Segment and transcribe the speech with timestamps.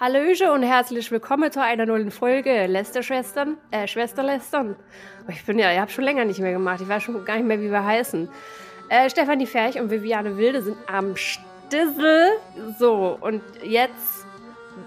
[0.00, 4.74] Hallöche und herzlich willkommen zu einer neuen Folge Lästerschwestern, äh, Schwesterlästern.
[5.28, 6.80] Ich bin ja, ich habe schon länger nicht mehr gemacht.
[6.80, 8.26] Ich weiß schon gar nicht mehr, wie wir heißen.
[8.88, 12.30] Äh, Stefanie Ferch und Viviane Wilde sind am Stissel.
[12.78, 14.24] So, und jetzt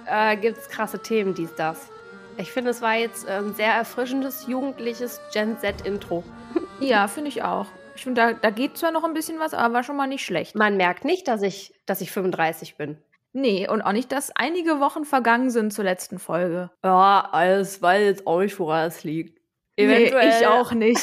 [0.07, 1.91] äh, es krasse Themen, dies, das.
[2.37, 6.23] Ich finde, es war jetzt ein sehr erfrischendes, jugendliches Gen Z-Intro.
[6.79, 7.67] Ja, finde ich auch.
[7.95, 10.25] Ich finde, da, da geht zwar noch ein bisschen was, aber war schon mal nicht
[10.25, 10.55] schlecht.
[10.55, 12.97] Man merkt nicht, dass ich, dass ich 35 bin.
[13.33, 16.69] Nee, und auch nicht, dass einige Wochen vergangen sind zur letzten Folge.
[16.83, 19.41] Ja, alles weiß jetzt auch nicht, woran es liegt.
[19.75, 20.29] Eventuell.
[20.29, 21.01] Nee, ich auch nicht.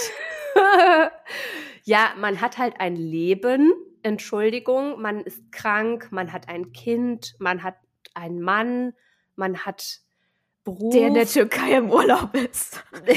[1.82, 3.72] ja, man hat halt ein Leben,
[4.04, 7.74] Entschuldigung, man ist krank, man hat ein Kind, man hat
[8.14, 8.94] einen Mann,
[9.34, 9.98] man hat
[10.62, 10.92] Beruf.
[10.94, 12.84] Der in der Türkei im Urlaub ist.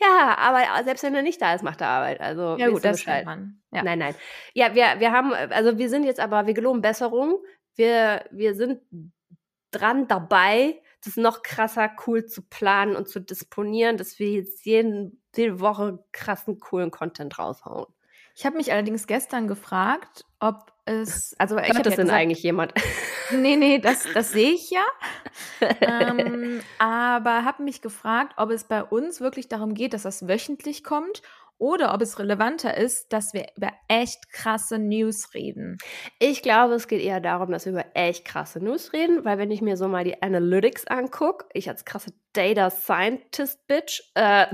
[0.00, 2.20] ja, aber selbst wenn er nicht da ist, macht er Arbeit.
[2.20, 3.62] Also ja gut, das kennt man.
[3.70, 3.84] Ja.
[3.84, 4.14] Nein, nein.
[4.52, 7.38] Ja, wir, wir haben, also wir sind jetzt aber, wir geloben Besserung
[7.76, 8.80] wir, wir sind
[9.70, 15.22] dran dabei, das noch krasser cool zu planen und zu disponieren, dass wir jetzt jeden,
[15.34, 17.86] jede Woche krassen, coolen Content raushauen.
[18.36, 22.42] Ich habe mich allerdings gestern gefragt, ob es, also ich habe das ja denn eigentlich
[22.42, 22.72] jemand?
[23.30, 24.84] Nee, nee, das, das sehe ich ja.
[25.80, 30.84] ähm, aber habe mich gefragt, ob es bei uns wirklich darum geht, dass das wöchentlich
[30.84, 31.22] kommt
[31.58, 35.78] oder ob es relevanter ist, dass wir über echt krasse News reden.
[36.18, 39.50] Ich glaube, es geht eher darum, dass wir über echt krasse News reden, weil wenn
[39.50, 44.46] ich mir so mal die Analytics angucke, ich als krasse Data Scientist Bitch, äh,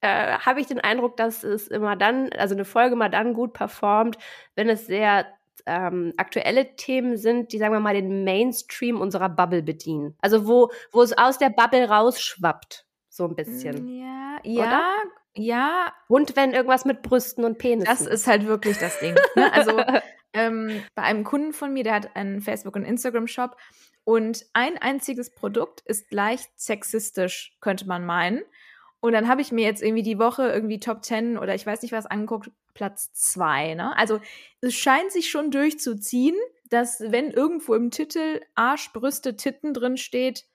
[0.00, 3.52] äh, habe ich den Eindruck, dass es immer dann, also eine Folge mal dann gut
[3.52, 4.18] performt,
[4.54, 5.26] wenn es sehr
[5.64, 10.16] ähm, aktuelle Themen sind, die, sagen wir mal, den Mainstream unserer Bubble bedienen.
[10.20, 13.88] Also wo, wo es aus der Bubble rausschwappt, so ein bisschen.
[13.88, 14.88] Ja, ja,
[15.34, 15.92] ja.
[16.08, 17.86] Und wenn irgendwas mit Brüsten und Penis.
[17.86, 19.14] Das ist halt wirklich das Ding.
[19.34, 19.52] Ne?
[19.52, 19.82] Also
[20.32, 23.56] ähm, bei einem Kunden von mir, der hat einen Facebook- und Instagram-Shop
[24.04, 28.42] und ein einziges Produkt ist leicht sexistisch, könnte man meinen.
[29.00, 31.82] Und dann habe ich mir jetzt irgendwie die Woche irgendwie Top 10 oder ich weiß
[31.82, 33.74] nicht was angeguckt, Platz 2.
[33.74, 33.96] Ne?
[33.96, 34.20] Also
[34.60, 36.36] es scheint sich schon durchzuziehen,
[36.68, 40.46] dass wenn irgendwo im Titel Arsch, Brüste, Titten drin steht,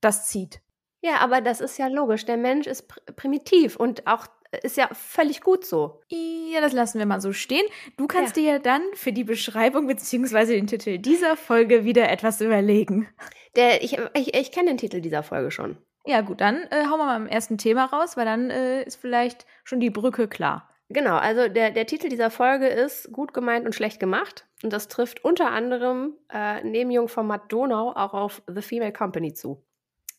[0.00, 0.61] das zieht.
[1.02, 2.24] Ja, aber das ist ja logisch.
[2.24, 6.00] Der Mensch ist pr primitiv und auch äh, ist ja völlig gut so.
[6.08, 7.64] Ja, das lassen wir mal so stehen.
[7.96, 8.42] Du kannst ja.
[8.42, 10.54] dir ja dann für die Beschreibung bzw.
[10.54, 13.08] den Titel dieser Folge wieder etwas überlegen.
[13.56, 15.76] Der, ich ich, ich kenne den Titel dieser Folge schon.
[16.06, 18.96] Ja, gut, dann äh, hauen wir mal im ersten Thema raus, weil dann äh, ist
[18.96, 20.68] vielleicht schon die Brücke klar.
[20.88, 24.46] Genau, also der, der Titel dieser Folge ist Gut gemeint und schlecht gemacht.
[24.62, 29.62] Und das trifft unter anderem äh, neben Jungformat Donau auch auf The Female Company zu.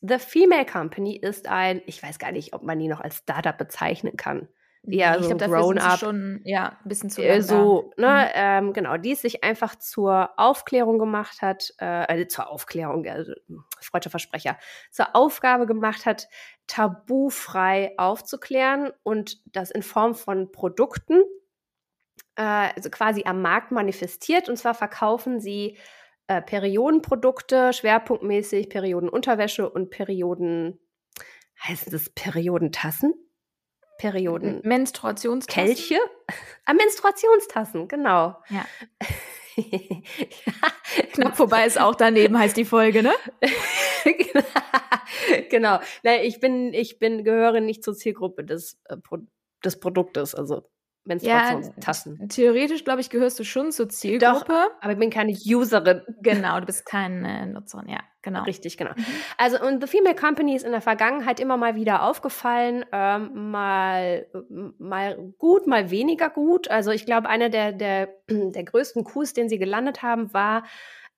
[0.06, 3.58] The Female Company ist ein, ich weiß gar nicht, ob man die noch als Startup
[3.58, 4.50] bezeichnen kann.
[4.86, 5.98] Ja, ich so glaube, grown up.
[5.98, 8.32] schon ja ein bisschen zu äh, so, ne, mhm.
[8.68, 13.32] ähm, genau, die es sich einfach zur Aufklärung gemacht hat, äh, äh zur Aufklärung, also
[13.80, 14.58] freudscher Versprecher,
[14.92, 16.28] zur Aufgabe gemacht hat,
[16.68, 21.24] tabufrei aufzuklären und das in Form von Produkten,
[22.36, 22.42] äh,
[22.76, 24.50] also quasi am Markt manifestiert.
[24.50, 25.78] Und zwar verkaufen sie
[26.28, 30.80] äh, Periodenprodukte, schwerpunktmäßig Periodenunterwäsche und Perioden,
[31.64, 33.14] heißen das Periodentassen?
[33.98, 34.62] Perioden.
[34.64, 35.66] Menstruationstassen.
[35.76, 36.00] Kelche?
[36.66, 38.42] Ah, Menstruationstassen, genau.
[38.50, 38.66] Ja.
[41.12, 43.12] Knapp vorbei ist auch daneben, heißt die Folge, ne?
[45.50, 45.80] genau.
[46.22, 48.96] ich bin, ich bin, gehöre nicht zur Zielgruppe des, äh,
[49.66, 50.34] des Produktes.
[50.34, 50.64] Also
[51.06, 52.18] Menstruationstassen.
[52.20, 54.46] Ja, theoretisch, glaube ich, gehörst du schon zur Zielgruppe.
[54.48, 56.02] Doch, aber ich bin keine Userin.
[56.22, 58.44] Genau, du bist keine Nutzerin, ja, genau.
[58.44, 58.92] Richtig, genau.
[58.96, 59.06] Mhm.
[59.38, 64.28] Also, und The Female Company ist in der Vergangenheit immer mal wieder aufgefallen, ähm, mal,
[64.78, 66.70] mal gut, mal weniger gut.
[66.70, 70.64] Also, ich glaube, einer der, der, der größten Coups, den sie gelandet haben, war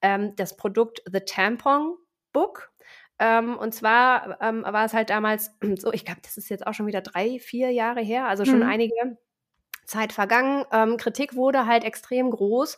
[0.01, 1.95] ähm, das Produkt The Tampon
[2.33, 2.71] Book.
[3.17, 6.73] Ähm, und zwar ähm, war es halt damals so, ich glaube, das ist jetzt auch
[6.73, 8.69] schon wieder drei, vier Jahre her, also schon mhm.
[8.69, 9.17] einige
[9.85, 10.65] Zeit vergangen.
[10.71, 12.77] Ähm, Kritik wurde halt extrem groß,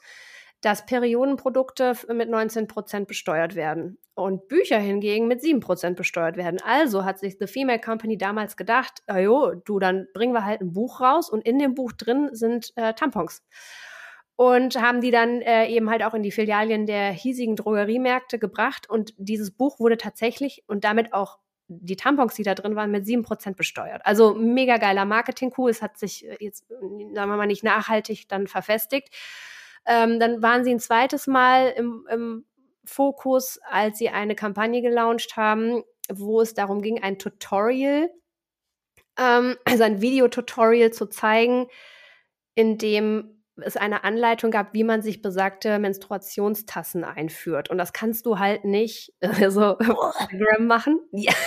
[0.61, 6.59] dass Periodenprodukte mit 19 Prozent besteuert werden und Bücher hingegen mit 7 Prozent besteuert werden.
[6.63, 10.73] Also hat sich The Female Company damals gedacht, jo, du, dann bringen wir halt ein
[10.73, 13.43] Buch raus und in dem Buch drin sind äh, Tampons
[14.37, 18.87] und haben die dann äh, eben halt auch in die Filialien der hiesigen Drogeriemärkte gebracht.
[18.87, 23.05] Und dieses Buch wurde tatsächlich und damit auch die Tampons, die da drin waren, mit
[23.05, 24.01] sieben Prozent besteuert.
[24.05, 25.69] Also mega geiler Marketing-Coup.
[25.69, 29.09] Es hat sich äh, jetzt, sagen wir mal, nicht nachhaltig dann verfestigt.
[29.85, 32.45] Ähm, dann waren sie ein zweites Mal im, im
[32.85, 38.09] Fokus, als sie eine Kampagne gelauncht haben, wo es darum ging, ein Tutorial,
[39.17, 41.67] ähm, also ein Videotutorial zu zeigen,
[42.55, 47.69] in dem es eine Anleitung gab, wie man sich besagte Menstruationstassen einführt.
[47.69, 50.99] Und das kannst du halt nicht äh, so Instagram machen.
[51.11, 51.33] Ja.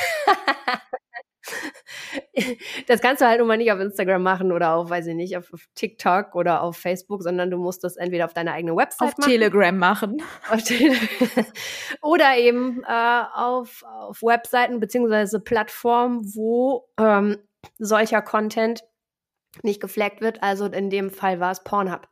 [2.87, 5.37] das kannst du halt nun mal nicht auf Instagram machen oder auf, weiß ich nicht,
[5.37, 9.09] auf, auf TikTok oder auf Facebook, sondern du musst das entweder auf deiner eigenen Website
[9.09, 9.31] auf machen.
[9.31, 10.23] Telegram machen.
[10.51, 10.97] Auf Tele
[12.03, 17.39] oder eben äh, auf, auf Webseiten beziehungsweise Plattformen, wo ähm,
[17.79, 18.83] solcher Content
[19.63, 20.43] nicht geflaggt wird.
[20.43, 22.09] Also in dem Fall war es Pornhub.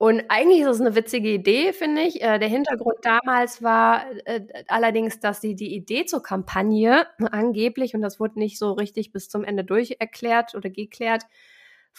[0.00, 2.22] Und eigentlich ist es eine witzige Idee, finde ich.
[2.22, 8.02] Äh, der Hintergrund damals war äh, allerdings, dass sie die Idee zur Kampagne angeblich, und
[8.02, 11.24] das wurde nicht so richtig bis zum Ende durcherklärt oder geklärt,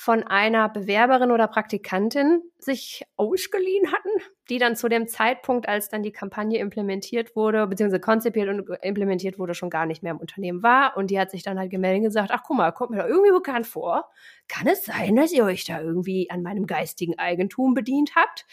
[0.01, 4.09] von einer Bewerberin oder Praktikantin sich ausgeliehen hatten,
[4.49, 9.37] die dann zu dem Zeitpunkt, als dann die Kampagne implementiert wurde, beziehungsweise konzipiert und implementiert
[9.37, 10.95] wurde, schon gar nicht mehr im Unternehmen war.
[10.95, 13.07] Und die hat sich dann halt gemeldet und gesagt, ach guck mal, kommt mir da
[13.07, 14.09] irgendwie bekannt vor.
[14.47, 18.45] Kann es sein, dass ihr euch da irgendwie an meinem geistigen Eigentum bedient habt?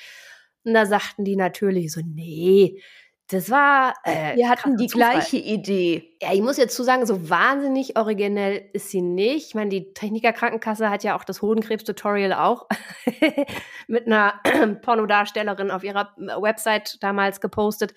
[0.64, 2.82] Und da sagten die natürlich so, nee,
[3.28, 3.94] das war.
[4.04, 5.12] Äh, Wir hatten die Zufall.
[5.12, 6.16] gleiche Idee.
[6.22, 9.48] Ja, ich muss jetzt zu sagen, so wahnsinnig originell ist sie nicht.
[9.48, 12.66] Ich meine, die Techniker Krankenkasse hat ja auch das Hodenkrebs-Tutorial auch
[13.88, 14.40] mit einer
[14.82, 17.94] Pornodarstellerin auf ihrer äh, Website damals gepostet.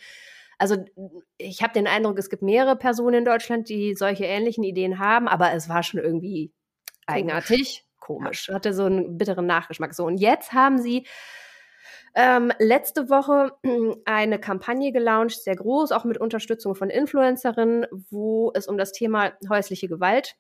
[0.58, 0.78] Also
[1.38, 5.28] ich habe den Eindruck, es gibt mehrere Personen in Deutschland, die solche ähnlichen Ideen haben,
[5.30, 6.52] aber es war schon irgendwie
[7.08, 8.50] eigenartig, komisch.
[8.50, 9.94] Hatte so einen bitteren Nachgeschmack.
[9.94, 11.06] So, und jetzt haben sie
[12.16, 13.52] ähm, letzte Woche
[14.06, 19.32] eine Kampagne gelauncht, sehr groß, auch mit Unterstützung von Influencerinnen, wo es um das Thema
[19.50, 20.36] häusliche Gewalt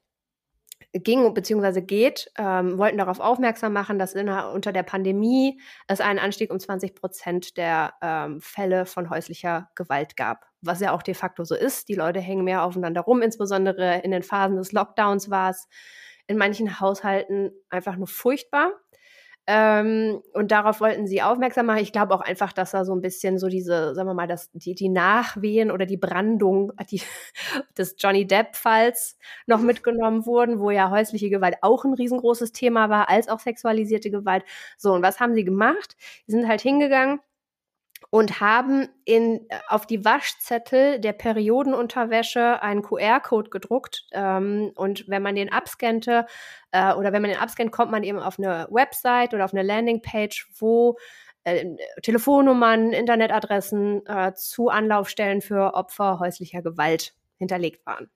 [0.93, 1.81] ging bzw.
[1.81, 6.59] geht, ähm, wollten darauf aufmerksam machen, dass in, unter der Pandemie es einen Anstieg um
[6.59, 10.45] 20 Prozent der ähm, Fälle von häuslicher Gewalt gab.
[10.61, 11.89] Was ja auch de facto so ist.
[11.89, 15.67] Die Leute hängen mehr aufeinander rum, insbesondere in den Phasen des Lockdowns war es
[16.27, 18.71] in manchen Haushalten einfach nur furchtbar.
[19.51, 21.79] Ähm, und darauf wollten sie aufmerksam machen.
[21.81, 24.51] Ich glaube auch einfach, dass da so ein bisschen so diese, sagen wir mal, dass
[24.53, 27.01] die, die Nachwehen oder die Brandung die,
[27.75, 29.17] des Johnny Depp-Falls
[29.47, 34.11] noch mitgenommen wurden, wo ja häusliche Gewalt auch ein riesengroßes Thema war, als auch sexualisierte
[34.11, 34.43] Gewalt.
[34.77, 35.97] So, und was haben sie gemacht?
[36.27, 37.19] Sie sind halt hingegangen
[38.11, 44.07] und haben in, äh, auf die Waschzettel der Periodenunterwäsche einen QR-Code gedruckt.
[44.11, 46.25] Ähm, und wenn man den abscannte
[46.71, 49.63] äh, oder wenn man den abscannt, kommt man eben auf eine Website oder auf eine
[49.63, 50.97] Landingpage, wo
[51.43, 51.65] äh,
[52.01, 58.09] Telefonnummern, Internetadressen äh, zu Anlaufstellen für Opfer häuslicher Gewalt hinterlegt waren.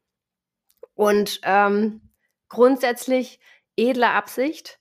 [0.95, 2.09] Und ähm,
[2.49, 3.39] grundsätzlich
[3.75, 4.79] edle Absicht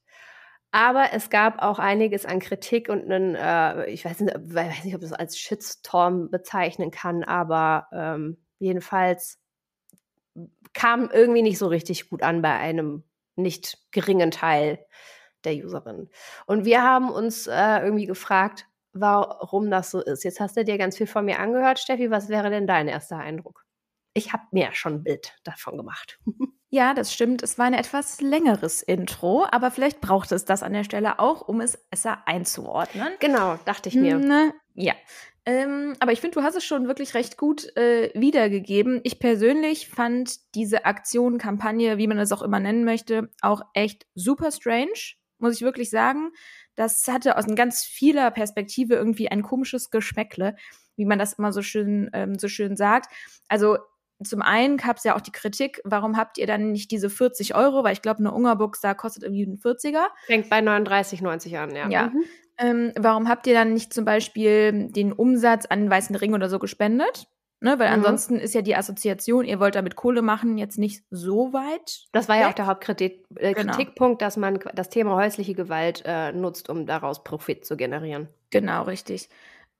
[0.73, 4.95] aber es gab auch einiges an Kritik und einen, äh, ich weiß nicht, weiß nicht,
[4.95, 9.39] ob das als Shitstorm bezeichnen kann, aber ähm, jedenfalls
[10.73, 13.05] kam irgendwie nicht so richtig gut an bei einem
[13.37, 14.85] nicht geringen Teil
[15.45, 16.09] der Userinnen.
[16.47, 20.25] Und wir haben uns äh, irgendwie gefragt, warum das so ist.
[20.25, 22.11] Jetzt hast du dir ganz viel von mir angehört, Steffi.
[22.11, 23.67] Was wäre denn dein erster Eindruck?
[24.15, 26.19] Ich habe mir schon ein Bild davon gemacht.
[26.75, 27.43] Ja, das stimmt.
[27.43, 31.47] Es war ein etwas längeres Intro, aber vielleicht braucht es das an der Stelle auch,
[31.47, 33.13] um es besser einzuordnen.
[33.21, 34.17] Genau, dachte ich mir.
[34.17, 34.55] Ne?
[34.73, 34.95] Ja.
[35.45, 39.03] Ähm, aber ich finde, du hast es schon wirklich recht gut äh, wiedergegeben.
[39.05, 44.07] Ich persönlich fand diese Aktion, Kampagne, wie man es auch immer nennen möchte, auch echt
[44.15, 44.95] super strange,
[45.39, 46.31] muss ich wirklich sagen.
[46.75, 50.57] Das hatte aus ganz vieler Perspektive irgendwie ein komisches Geschmäckle,
[50.97, 53.13] wie man das immer so schön, ähm, so schön sagt.
[53.49, 53.77] Also
[54.25, 57.55] zum einen gab es ja auch die Kritik, warum habt ihr dann nicht diese 40
[57.55, 60.07] Euro, weil ich glaube, eine Ungerbuchs da kostet irgendwie einen 40er.
[60.27, 61.89] Fängt bei 39,90 an, ja.
[61.89, 62.07] Ja.
[62.09, 62.25] Mhm.
[62.59, 66.49] Ähm, warum habt ihr dann nicht zum Beispiel den Umsatz an den Weißen Ring oder
[66.49, 67.27] so gespendet?
[67.61, 67.95] Ne, weil mhm.
[67.95, 72.09] ansonsten ist ja die Assoziation, ihr wollt damit Kohle machen, jetzt nicht so weit.
[72.11, 74.15] Das war ja auch der Hauptkritikpunkt, äh, genau.
[74.17, 78.27] dass man das Thema häusliche Gewalt äh, nutzt, um daraus Profit zu generieren.
[78.51, 79.29] Genau, richtig.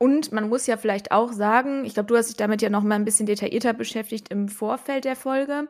[0.03, 2.83] Und man muss ja vielleicht auch sagen, ich glaube, du hast dich damit ja noch
[2.83, 5.69] mal ein bisschen detaillierter beschäftigt im Vorfeld der Folge.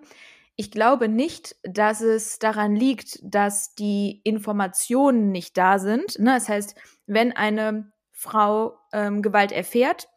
[0.56, 6.18] Ich glaube nicht, dass es daran liegt, dass die Informationen nicht da sind.
[6.18, 6.32] Ne?
[6.32, 6.74] Das heißt,
[7.06, 10.08] wenn eine Frau ähm, Gewalt erfährt,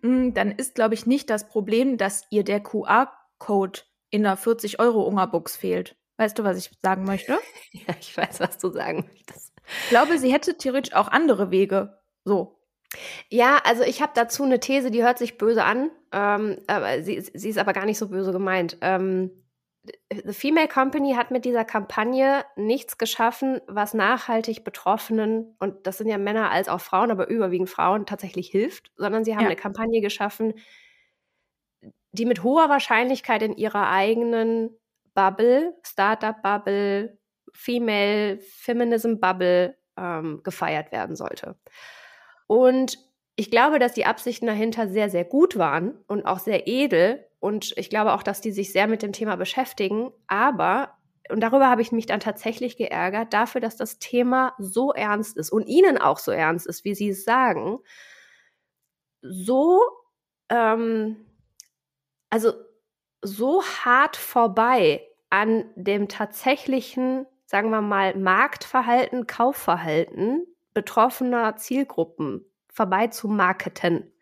[0.00, 5.56] hm, dann ist, glaube ich, nicht das Problem, dass ihr der QR-Code in der 40-Euro-Ungerbuchs
[5.56, 5.94] fehlt.
[6.16, 7.38] Weißt du, was ich sagen möchte?
[7.72, 9.52] Ja, ich weiß, was du sagen möchtest.
[9.82, 11.98] Ich glaube, sie hätte theoretisch auch andere Wege.
[12.24, 12.61] So,
[13.28, 17.20] ja, also ich habe dazu eine These, die hört sich böse an, ähm, aber sie,
[17.20, 18.76] sie, ist aber gar nicht so böse gemeint.
[18.80, 19.30] Ähm,
[20.10, 26.08] The Female Company hat mit dieser Kampagne nichts geschaffen, was nachhaltig Betroffenen, und das sind
[26.08, 29.48] ja Männer als auch Frauen, aber überwiegend Frauen, tatsächlich hilft, sondern sie haben ja.
[29.48, 30.54] eine Kampagne geschaffen,
[32.12, 34.70] die mit hoher Wahrscheinlichkeit in ihrer eigenen
[35.14, 37.18] Bubble, Startup-Bubble,
[37.52, 41.56] Female Feminism Bubble ähm, gefeiert werden sollte.
[42.52, 42.98] Und
[43.34, 47.26] ich glaube, dass die Absichten dahinter sehr, sehr gut waren und auch sehr edel.
[47.40, 50.12] Und ich glaube auch, dass die sich sehr mit dem Thema beschäftigen.
[50.26, 50.98] Aber,
[51.30, 55.50] und darüber habe ich mich dann tatsächlich geärgert, dafür, dass das Thema so ernst ist
[55.50, 57.78] und ihnen auch so ernst ist, wie sie es sagen,
[59.22, 59.80] so,
[60.50, 61.24] ähm,
[62.28, 62.52] also
[63.22, 73.28] so hart vorbei an dem tatsächlichen, sagen wir mal, Marktverhalten, Kaufverhalten betroffener Zielgruppen vorbei zu
[73.28, 74.12] marketen.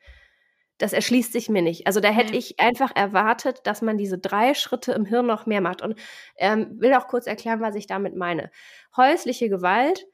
[0.78, 1.86] Das erschließt sich mir nicht.
[1.86, 5.60] Also da hätte ich einfach erwartet, dass man diese drei Schritte im Hirn noch mehr
[5.60, 5.82] macht.
[5.82, 5.98] Und
[6.36, 8.50] ähm, will auch kurz erklären, was ich damit meine.
[8.96, 10.06] Häusliche Gewalt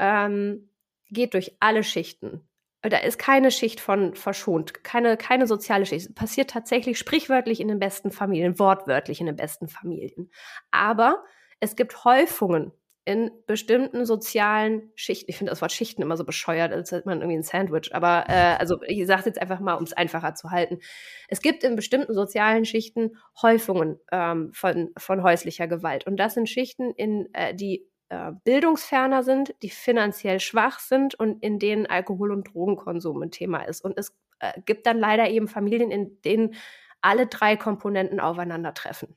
[0.00, 0.70] ähm,
[1.10, 2.48] geht durch alle Schichten.
[2.82, 6.06] Da ist keine Schicht von verschont, keine, keine soziale Schicht.
[6.06, 10.30] Es passiert tatsächlich sprichwörtlich in den besten Familien, wortwörtlich in den besten Familien.
[10.70, 11.24] Aber
[11.60, 12.72] es gibt Häufungen
[13.08, 15.30] in bestimmten sozialen Schichten.
[15.30, 17.94] Ich finde das Wort Schichten immer so bescheuert, als hätte man irgendwie ein Sandwich.
[17.94, 20.80] Aber äh, also ich sage es jetzt einfach mal, um es einfacher zu halten.
[21.28, 26.06] Es gibt in bestimmten sozialen Schichten Häufungen ähm, von, von häuslicher Gewalt.
[26.06, 31.42] Und das sind Schichten, in äh, die äh, bildungsferner sind, die finanziell schwach sind und
[31.42, 33.82] in denen Alkohol- und Drogenkonsum ein Thema ist.
[33.82, 36.54] Und es äh, gibt dann leider eben Familien, in denen
[37.00, 39.16] alle drei Komponenten aufeinandertreffen.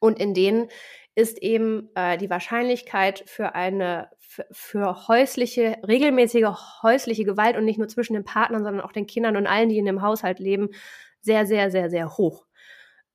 [0.00, 0.68] Und in denen
[1.14, 7.88] ist eben äh, die Wahrscheinlichkeit für eine für, häusliche, regelmäßige häusliche Gewalt und nicht nur
[7.88, 10.70] zwischen den Partnern, sondern auch den Kindern und allen, die in dem Haushalt leben,
[11.20, 12.46] sehr, sehr, sehr, sehr hoch.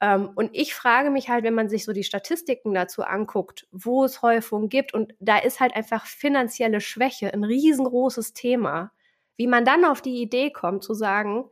[0.02, 4.06] Ähm, und ich frage mich halt, wenn man sich so die Statistiken dazu anguckt, wo
[4.06, 8.92] es Häufungen gibt, und da ist halt einfach finanzielle Schwäche ein riesengroßes Thema,
[9.36, 11.50] wie man dann auf die Idee kommt zu sagen,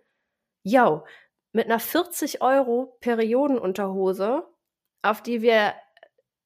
[0.63, 1.03] yo,
[1.51, 4.45] mit einer 40 Euro Periodenunterhose,
[5.01, 5.73] auf die wir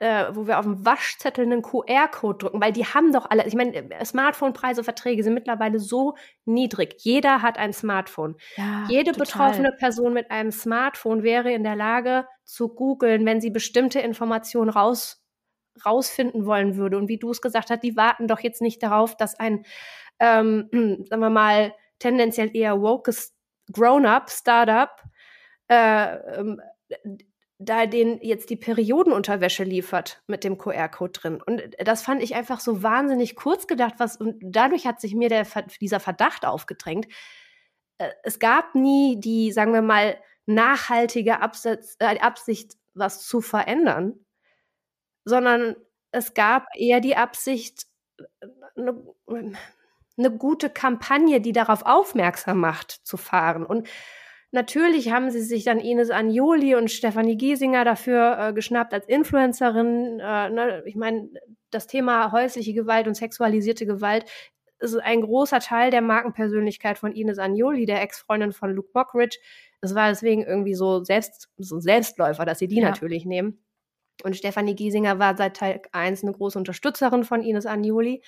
[0.02, 3.54] äh, wo wir auf dem Waschzettel einen QR-Code drücken, weil die haben doch alle, ich
[3.54, 6.16] meine, äh, Smartphone-Preise, Verträge sind mittlerweile so
[6.46, 6.96] niedrig.
[6.98, 8.36] Jeder hat ein Smartphone.
[8.58, 9.26] Ja, Jede total.
[9.26, 14.72] betroffene Person mit einem Smartphone wäre in der Lage zu googeln, wenn sie bestimmte Informationen
[14.72, 15.24] raus,
[15.86, 16.98] rausfinden wollen würde.
[16.98, 19.66] Und wie du es gesagt hast, die warten doch jetzt nicht darauf, dass ein,
[20.20, 20.68] ähm,
[21.10, 23.36] sagen wir mal, tendenziell eher wokes
[23.72, 24.90] Grown-up Startup
[25.68, 26.60] äh, ähm,
[27.62, 31.42] da den jetzt die Periodenunterwäsche liefert mit dem QR-Code drin.
[31.42, 35.30] Und das fand ich einfach so wahnsinnig kurz gedacht, was, und dadurch hat sich mir
[35.30, 35.46] der,
[35.80, 37.08] dieser Verdacht aufgedrängt.
[38.00, 44.26] Äh, es gab nie die, sagen wir mal, nachhaltige Absatz, äh, Absicht, was zu verändern,
[45.24, 45.76] sondern
[46.12, 47.86] es gab eher die Absicht,
[48.76, 49.02] eine,
[50.18, 53.66] eine gute Kampagne, die darauf aufmerksam macht, zu fahren.
[53.66, 53.88] Und
[54.52, 60.20] Natürlich haben sie sich dann Ines Anjoli und Stefanie Giesinger dafür äh, geschnappt als Influencerin.
[60.20, 60.84] Äh, ne?
[60.86, 61.30] Ich meine,
[61.70, 64.26] das Thema häusliche Gewalt und sexualisierte Gewalt
[64.80, 69.38] ist ein großer Teil der Markenpersönlichkeit von Ines Anjoli, der Ex-Freundin von Luke Mockridge.
[69.80, 72.90] Es war deswegen irgendwie so, selbst, so ein Selbstläufer, dass sie die ja.
[72.90, 73.64] natürlich nehmen.
[74.24, 78.22] Und Stefanie Giesinger war seit Tag 1 eine große Unterstützerin von Ines Anjoli.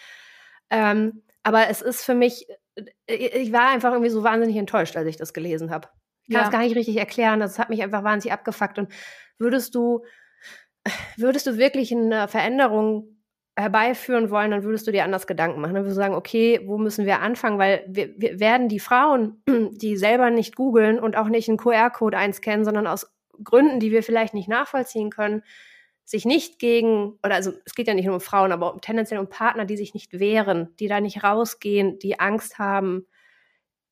[0.69, 5.07] Ähm, aber es ist für mich, äh, ich war einfach irgendwie so wahnsinnig enttäuscht, als
[5.07, 5.89] ich das gelesen habe.
[6.27, 7.39] Ich kann es gar nicht richtig erklären.
[7.39, 8.79] Das hat mich einfach wahnsinnig abgefuckt.
[8.79, 8.91] Und
[9.37, 10.03] würdest du,
[11.17, 13.13] würdest du wirklich eine Veränderung
[13.55, 15.75] herbeiführen wollen, dann würdest du dir anders Gedanken machen.
[15.75, 17.59] Dann würdest du sagen, okay, wo müssen wir anfangen?
[17.59, 22.17] Weil wir, wir werden die Frauen, die selber nicht googeln und auch nicht einen QR-Code
[22.17, 23.11] einscannen, sondern aus
[23.43, 25.43] Gründen, die wir vielleicht nicht nachvollziehen können,
[26.05, 29.29] sich nicht gegen, oder also es geht ja nicht nur um Frauen, aber tendenziell um
[29.29, 33.07] Partner, die sich nicht wehren, die da nicht rausgehen, die Angst haben,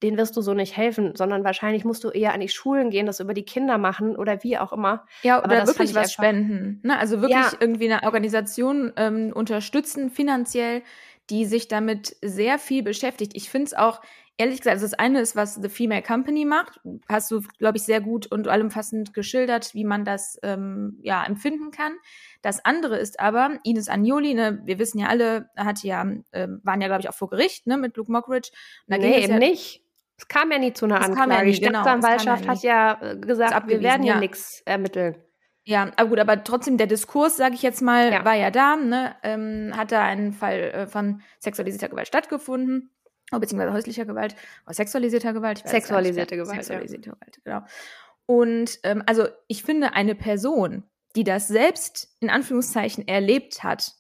[0.04, 3.06] den wirst du so nicht helfen, sondern wahrscheinlich musst du eher an die Schulen gehen,
[3.06, 5.06] das über die Kinder machen oder wie auch immer.
[5.24, 6.80] Ja, oder wirklich was spenden.
[6.84, 6.98] Ne?
[6.98, 7.52] Also wirklich ja.
[7.60, 10.82] irgendwie eine Organisation ähm, unterstützen finanziell,
[11.30, 13.34] die sich damit sehr viel beschäftigt.
[13.36, 14.02] Ich finde es auch,
[14.38, 16.80] ehrlich gesagt, also das eine ist, was The Female Company macht.
[17.08, 21.72] Hast du, glaube ich, sehr gut und allumfassend geschildert, wie man das ähm, ja empfinden
[21.72, 21.94] kann.
[22.42, 26.82] Das andere ist aber, Ines Agnoli, ne, wir wissen ja alle, hat ja, äh, waren
[26.82, 28.50] ja, glaube ich, auch vor Gericht, ne, mit Luke Mockridge.
[28.88, 29.81] Und da nee, eben ja, nicht.
[30.22, 31.34] Es kam ja nie zu einer das Anklage.
[31.34, 35.16] Ja nie, die genau, Staatsanwaltschaft ja hat ja äh, gesagt, wir werden ja, nichts ermitteln.
[35.64, 38.24] Ja, aber gut, aber trotzdem der Diskurs, sage ich jetzt mal, ja.
[38.24, 39.16] war ja da, ne?
[39.24, 42.92] Ähm, hat da ein Fall äh, von sexualisierter Gewalt stattgefunden,
[43.32, 44.36] oh, beziehungsweise häuslicher Gewalt,
[44.66, 45.68] oder sexualisierter Gewalt.
[45.68, 46.64] Sexualisierte Gewalt.
[46.64, 47.16] Sexualisierte ja.
[47.16, 47.62] Gewalt, genau.
[48.28, 50.84] Und ähm, also ich finde, eine Person,
[51.16, 53.96] die das selbst in Anführungszeichen erlebt hat,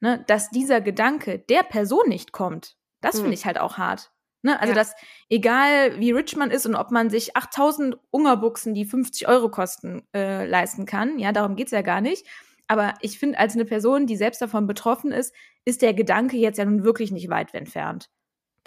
[0.00, 3.20] ne, dass dieser Gedanke der Person nicht kommt, das hm.
[3.20, 4.12] finde ich halt auch hart.
[4.42, 4.60] Ne?
[4.60, 4.78] Also, ja.
[4.78, 4.94] dass
[5.28, 10.02] egal wie rich man ist und ob man sich 8000 Ungerbuchsen, die 50 Euro kosten,
[10.14, 12.26] äh, leisten kann, ja, darum geht's ja gar nicht.
[12.68, 16.58] Aber ich finde, als eine Person, die selbst davon betroffen ist, ist der Gedanke jetzt
[16.58, 18.10] ja nun wirklich nicht weit entfernt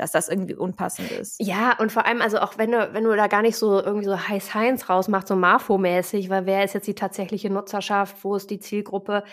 [0.01, 1.39] dass das irgendwie unpassend ist.
[1.39, 4.05] Ja, und vor allem, also auch wenn du, wenn du da gar nicht so irgendwie
[4.05, 8.49] so High Science rausmachst, so Marfo-mäßig, weil wer ist jetzt die tatsächliche Nutzerschaft, wo ist
[8.49, 9.23] die Zielgruppe?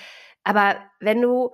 [0.45, 1.53] Aber wenn du,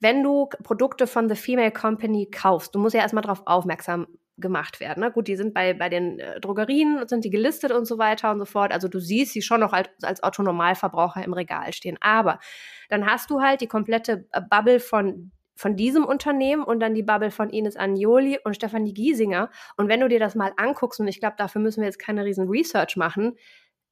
[0.00, 4.06] wenn du Produkte von The Female Company kaufst, du musst ja erstmal darauf aufmerksam
[4.36, 5.00] gemacht werden.
[5.02, 5.12] Ne?
[5.12, 8.40] Gut, die sind bei, bei den äh, Drogerien, sind die gelistet und so weiter und
[8.40, 8.72] so fort.
[8.72, 11.96] Also du siehst sie schon noch als, als Autonormalverbraucher im Regal stehen.
[12.00, 12.40] Aber
[12.88, 17.04] dann hast du halt die komplette äh, Bubble von von diesem Unternehmen und dann die
[17.04, 19.50] Bubble von Ines Agnoli und Stefanie Giesinger.
[19.76, 22.24] Und wenn du dir das mal anguckst, und ich glaube, dafür müssen wir jetzt keine
[22.24, 23.36] riesen Research machen,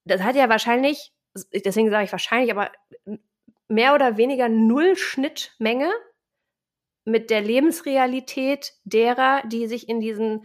[0.05, 1.13] das hat ja wahrscheinlich,
[1.55, 2.73] deswegen sage ich wahrscheinlich, aber
[3.69, 5.91] mehr oder weniger null Schnittmenge
[7.05, 10.45] mit der Lebensrealität derer, die sich in diesen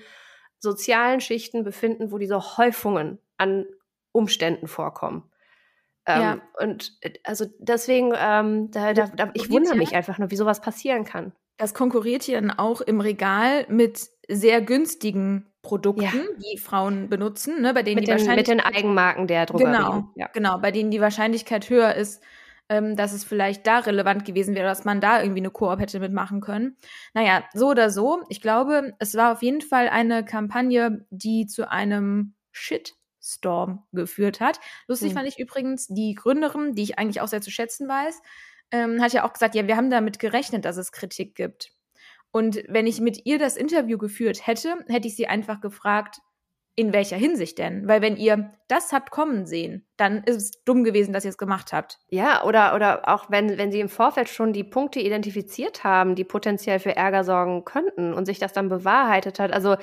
[0.59, 3.65] sozialen Schichten befinden, wo diese Häufungen an
[4.11, 5.29] Umständen vorkommen.
[6.07, 6.41] Ähm, ja.
[6.59, 10.61] Und äh, also deswegen, ähm, da, da, da, ich wundere mich einfach nur, wie sowas
[10.61, 11.33] passieren kann.
[11.57, 16.11] Das konkurriert hier dann auch im Regal mit sehr günstigen Produkten, ja.
[16.53, 19.71] die Frauen benutzen, ne, bei denen mit die den, Wahrscheinlichkeit mit den Eigenmarken der Drogerie.
[19.71, 20.29] Genau, ja.
[20.33, 22.23] genau, bei denen die Wahrscheinlichkeit höher ist,
[22.69, 25.99] ähm, dass es vielleicht da relevant gewesen wäre, dass man da irgendwie eine Koop hätte
[25.99, 26.77] mitmachen können.
[27.13, 28.23] Naja, so oder so.
[28.29, 34.39] Ich glaube, es war auf jeden Fall eine Kampagne, die zu einem Shit Storm geführt
[34.39, 34.59] hat.
[34.87, 35.15] Lustig mhm.
[35.15, 38.21] fand ich übrigens die Gründerin, die ich eigentlich auch sehr zu schätzen weiß,
[38.71, 41.71] ähm, hat ja auch gesagt, ja, wir haben damit gerechnet, dass es Kritik gibt.
[42.31, 46.19] Und wenn ich mit ihr das Interview geführt hätte, hätte ich sie einfach gefragt,
[46.77, 47.87] in welcher Hinsicht denn?
[47.87, 51.37] Weil wenn ihr das habt kommen sehen, dann ist es dumm gewesen, dass ihr es
[51.39, 51.97] gemacht habt.
[52.09, 56.23] Ja, oder, oder auch wenn, wenn sie im Vorfeld schon die Punkte identifiziert haben, die
[56.23, 59.51] potenziell für Ärger sorgen könnten und sich das dann bewahrheitet hat.
[59.51, 59.75] Also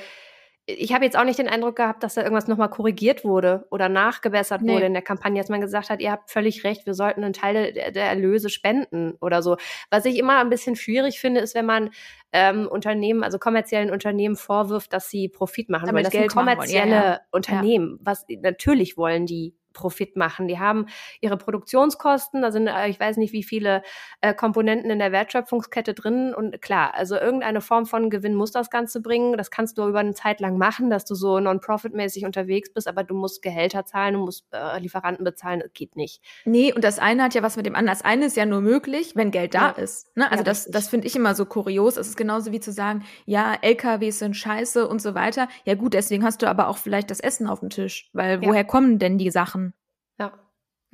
[0.66, 3.90] ich habe jetzt auch nicht den Eindruck gehabt, dass da irgendwas nochmal korrigiert wurde oder
[3.90, 4.72] nachgebessert nee.
[4.72, 7.34] wurde in der Kampagne, dass man gesagt hat, ihr habt völlig recht, wir sollten einen
[7.34, 9.56] Teil der, der, Erlöse spenden oder so.
[9.90, 11.90] Was ich immer ein bisschen schwierig finde, ist, wenn man
[12.32, 16.04] ähm, Unternehmen, also kommerziellen Unternehmen vorwirft, dass sie Profit machen Damit wollen.
[16.04, 17.20] Das Geld sind kommerzielle ja, ja.
[17.30, 17.98] Unternehmen.
[18.00, 20.48] Was natürlich wollen die Profit machen.
[20.48, 20.86] Die haben
[21.20, 23.82] ihre Produktionskosten, da sind, äh, ich weiß nicht, wie viele
[24.22, 26.32] äh, Komponenten in der Wertschöpfungskette drin.
[26.34, 29.36] Und klar, also irgendeine Form von Gewinn muss das Ganze bringen.
[29.36, 33.04] Das kannst du über eine Zeit lang machen, dass du so non-profit-mäßig unterwegs bist, aber
[33.04, 36.22] du musst Gehälter zahlen, du musst äh, Lieferanten bezahlen, das geht nicht.
[36.44, 37.98] Nee, und das eine hat ja was mit dem anderen.
[37.98, 39.70] Das eine ist ja nur möglich, wenn Geld da ja.
[39.70, 40.16] ist.
[40.16, 40.30] Ne?
[40.30, 41.96] Also ja, das, das finde ich immer so kurios.
[41.96, 45.48] Es ist genauso wie zu sagen, ja, LKWs sind scheiße und so weiter.
[45.64, 48.10] Ja gut, deswegen hast du aber auch vielleicht das Essen auf dem Tisch.
[48.12, 48.48] Weil ja.
[48.48, 49.63] woher kommen denn die Sachen?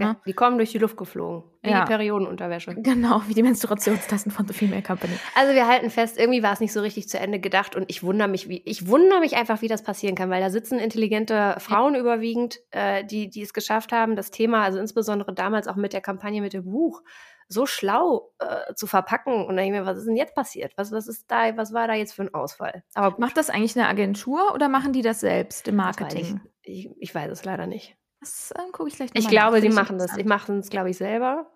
[0.01, 0.07] Ja.
[0.07, 1.45] Ja, die kommen durch die Luft geflogen.
[1.63, 1.85] Wie ja.
[1.85, 2.75] die Periodenunterwäsche.
[2.91, 5.13] Genau, wie die Menstruationstassen von The Female Company.
[5.35, 8.03] Also wir halten fest, irgendwie war es nicht so richtig zu Ende gedacht und ich
[8.03, 11.57] wundere mich, wie, ich wundere mich einfach, wie das passieren kann, weil da sitzen intelligente
[11.59, 12.01] Frauen ja.
[12.01, 16.01] überwiegend, äh, die, die es geschafft haben, das Thema, also insbesondere damals auch mit der
[16.01, 17.03] Kampagne mit dem Buch,
[17.51, 19.35] so schlau äh, zu verpacken.
[19.35, 20.73] Und dann denke ich mir, was ist denn jetzt passiert?
[20.77, 22.85] Was, was ist da, was war da jetzt für ein Ausfall?
[22.95, 23.19] Aber gut.
[23.19, 26.41] Macht das eigentlich eine Agentur oder machen die das selbst im Marketing?
[26.63, 27.97] Ich, ich, ich weiß es leider nicht.
[28.21, 29.63] Das äh, gucke ich gleich Ich glaube, nach.
[29.63, 30.13] sie machen das.
[30.15, 31.51] Sie machen es, glaube ich, selber.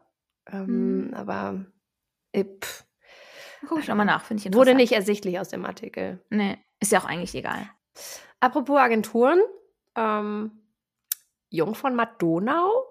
[0.51, 1.15] Ähm, hm.
[1.15, 1.65] Aber
[2.33, 2.45] äh,
[3.67, 6.25] gucke ich nochmal nach, finde ich Wurde nicht ersichtlich aus dem Artikel.
[6.31, 7.69] Nee, ist ja auch eigentlich egal.
[8.41, 9.41] Apropos Agenturen,
[9.95, 10.63] ähm,
[11.51, 12.85] Jung von Madonau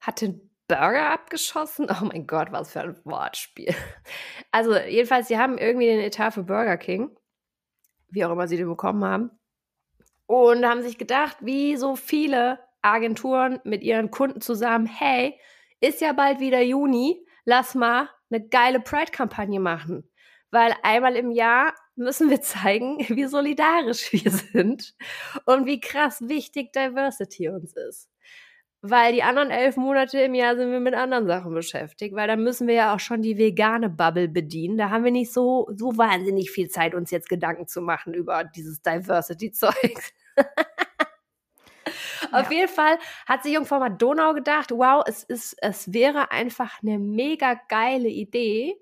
[0.00, 1.88] hat den Burger abgeschossen.
[1.90, 3.74] Oh mein Gott, was für ein Wortspiel.
[4.50, 7.10] Also, jedenfalls, sie haben irgendwie den Etat für Burger King,
[8.08, 9.30] wie auch immer sie den bekommen haben,
[10.26, 15.38] und haben sich gedacht, wie so viele Agenturen mit ihren Kunden zusammen, hey,
[15.80, 20.08] ist ja bald wieder Juni, lass mal eine geile Pride-Kampagne machen.
[20.50, 24.94] Weil einmal im Jahr müssen wir zeigen, wie solidarisch wir sind
[25.46, 28.10] und wie krass wichtig Diversity uns ist.
[28.86, 32.36] Weil die anderen elf Monate im Jahr sind wir mit anderen Sachen beschäftigt, weil da
[32.36, 34.76] müssen wir ja auch schon die vegane Bubble bedienen.
[34.76, 38.44] Da haben wir nicht so, so wahnsinnig viel Zeit, uns jetzt Gedanken zu machen über
[38.44, 40.12] dieses Diversity-Zeug.
[42.32, 46.98] Auf jeden Fall hat sich Jungfrau Donau gedacht, wow, es ist, es wäre einfach eine
[46.98, 48.76] mega geile Idee,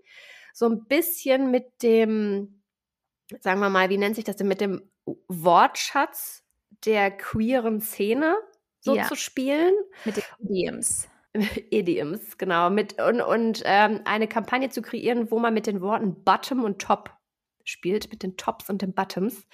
[0.52, 2.62] so ein bisschen mit dem,
[3.40, 4.90] sagen wir mal, wie nennt sich das denn, mit dem
[5.28, 6.44] Wortschatz
[6.84, 8.36] der queeren Szene
[8.80, 9.04] so ja.
[9.04, 9.74] zu spielen.
[10.04, 11.08] Mit den Idioms.
[11.70, 12.70] Idioms, genau.
[12.70, 16.80] Mit, und und ähm, eine Kampagne zu kreieren, wo man mit den Worten Bottom und
[16.80, 17.10] Top
[17.64, 19.46] spielt, mit den Tops und den Bottoms.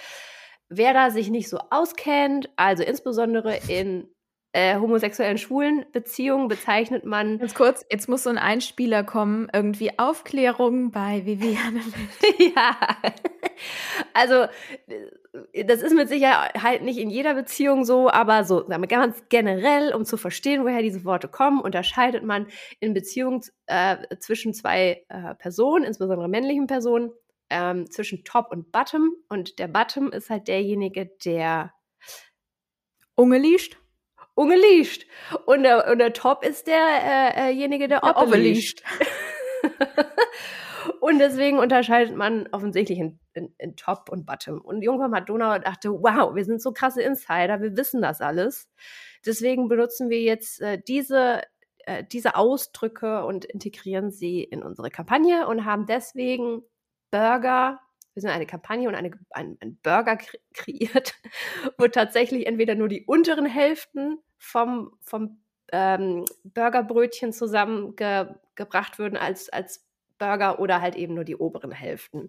[0.69, 4.09] Wer da sich nicht so auskennt, also insbesondere in
[4.53, 7.39] äh, homosexuellen schwulen Beziehungen bezeichnet man.
[7.39, 11.81] Ganz kurz, jetzt muss so ein Einspieler kommen, irgendwie Aufklärung bei Viviane
[12.57, 12.77] ja.
[14.15, 14.47] Also,
[15.53, 20.05] äh, das ist mit Sicherheit nicht in jeder Beziehung so, aber so ganz generell, um
[20.05, 22.47] zu verstehen, woher diese Worte kommen, unterscheidet man
[22.81, 27.11] in Beziehungen äh, zwischen zwei äh, Personen, insbesondere männlichen Personen,
[27.51, 29.15] ähm, zwischen Top und Bottom.
[29.29, 31.73] Und der Bottom ist halt derjenige, der
[33.15, 33.77] ungeliest.
[34.35, 35.07] Ungeliest.
[35.47, 38.83] Und der, und der Top ist derjenige, äh, der, der obeliest.
[41.01, 44.61] und deswegen unterscheidet man offensichtlich in, in, in, Top und Bottom.
[44.61, 48.69] Und Jungfrau Madonna dachte, wow, wir sind so krasse Insider, wir wissen das alles.
[49.27, 51.43] Deswegen benutzen wir jetzt äh, diese
[51.89, 56.63] äh, diese Ausdrücke und integrieren sie in unsere Kampagne und haben deswegen
[57.11, 57.81] Burger,
[58.15, 61.15] wir sind eine Kampagne und eine, ein, ein Burger kre kreiert,
[61.79, 65.41] wo tatsächlich entweder nur die unteren Hälften vom, vom
[65.73, 69.87] ähm, Burgerbrötchen zusammengebracht würden als, als
[70.19, 72.29] Burger oder halt eben nur die oberen Hälften.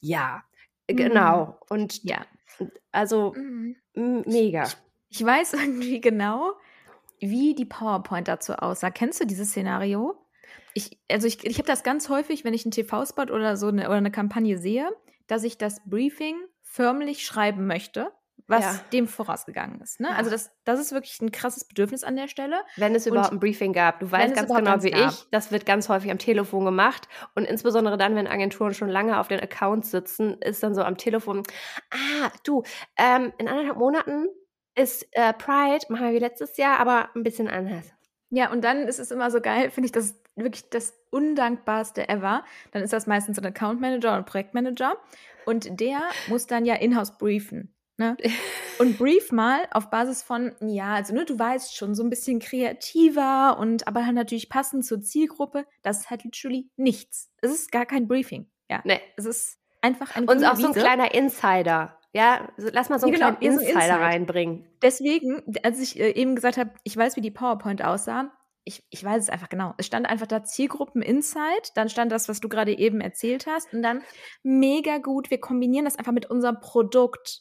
[0.00, 0.44] Ja,
[0.88, 0.96] mhm.
[0.96, 1.58] genau.
[1.68, 2.24] Und ja,
[2.90, 3.76] also mhm.
[3.94, 4.68] mega.
[5.08, 6.52] Ich weiß irgendwie genau,
[7.18, 8.90] wie die PowerPoint dazu aussah.
[8.90, 10.21] Kennst du dieses Szenario?
[10.74, 13.86] Ich, also ich, ich habe das ganz häufig, wenn ich einen TV-Spot oder so eine,
[13.86, 14.90] oder eine Kampagne sehe,
[15.26, 18.12] dass ich das Briefing förmlich schreiben möchte,
[18.46, 18.80] was ja.
[18.92, 20.00] dem vorausgegangen ist.
[20.00, 20.08] Ne?
[20.08, 20.16] Ja.
[20.16, 22.62] Also das, das ist wirklich ein krasses Bedürfnis an der Stelle.
[22.76, 24.00] Wenn es überhaupt ein Briefing gab.
[24.00, 25.10] Du weißt ganz genau wie gab.
[25.10, 27.08] ich, das wird ganz häufig am Telefon gemacht.
[27.34, 30.96] Und insbesondere dann, wenn Agenturen schon lange auf den Accounts sitzen, ist dann so am
[30.96, 31.42] Telefon,
[31.90, 32.62] ah, du,
[32.96, 34.26] ähm, in anderthalb Monaten
[34.74, 37.92] ist äh, Pride, machen wir wie letztes Jahr, aber ein bisschen anders.
[38.34, 42.44] Ja, und dann ist es immer so geil, finde ich, das wirklich das undankbarste ever.
[42.70, 44.96] Dann ist das meistens ein Account Manager oder Projektmanager.
[45.44, 47.74] Und der muss dann ja in-house briefen.
[47.98, 48.16] Ne?
[48.78, 52.40] Und brief mal auf Basis von, ja, also ne, du weißt schon, so ein bisschen
[52.40, 55.66] kreativer und aber halt natürlich passend zur Zielgruppe.
[55.82, 57.30] Das ist halt literally nichts.
[57.42, 58.50] Es ist gar kein Briefing.
[58.70, 58.80] Ja.
[58.84, 59.00] Nee.
[59.16, 62.00] Es ist einfach ein Und auch so ein kleiner Insider.
[62.12, 64.66] Ja, lass mal so einen genau, kleinen Insider so reinbringen.
[64.82, 68.30] Deswegen, als ich äh, eben gesagt habe, ich weiß, wie die PowerPoint aussah,
[68.64, 69.74] ich, ich weiß es einfach genau.
[69.78, 73.72] Es stand einfach da Zielgruppen Insight, dann stand das, was du gerade eben erzählt hast,
[73.72, 74.02] und dann
[74.42, 77.40] mega gut, wir kombinieren das einfach mit unserem Produkt.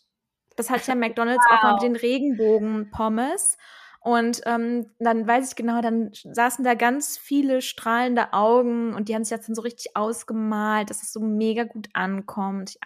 [0.55, 1.57] Das hat ja McDonalds wow.
[1.57, 3.57] auch mal mit den Regenbogen-Pommes.
[4.03, 9.15] Und ähm, dann weiß ich genau, dann saßen da ganz viele strahlende Augen und die
[9.15, 12.79] haben sich jetzt dann so richtig ausgemalt, dass es so mega gut ankommt.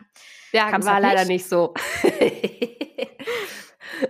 [0.51, 1.73] Ja, ja war halt leider nicht, nicht so.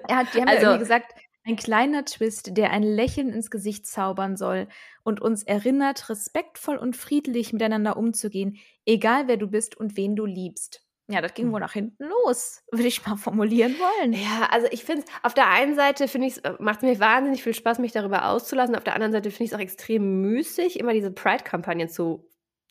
[0.07, 1.13] er hat, die haben also, ja gesagt,
[1.43, 4.67] ein kleiner Twist, der ein Lächeln ins Gesicht zaubern soll
[5.03, 10.25] und uns erinnert, respektvoll und friedlich miteinander umzugehen, egal wer du bist und wen du
[10.25, 10.84] liebst.
[11.07, 11.61] Ja, das ging wohl hm.
[11.61, 14.13] nach hinten los, würde ich mal formulieren wollen.
[14.13, 16.99] Ja, also ich finde es, auf der einen Seite finde ich äh, macht es mir
[16.99, 18.75] wahnsinnig viel Spaß, mich darüber auszulassen.
[18.75, 22.27] Auf der anderen Seite finde ich es auch extrem müßig, immer diese Pride-Kampagnen zu,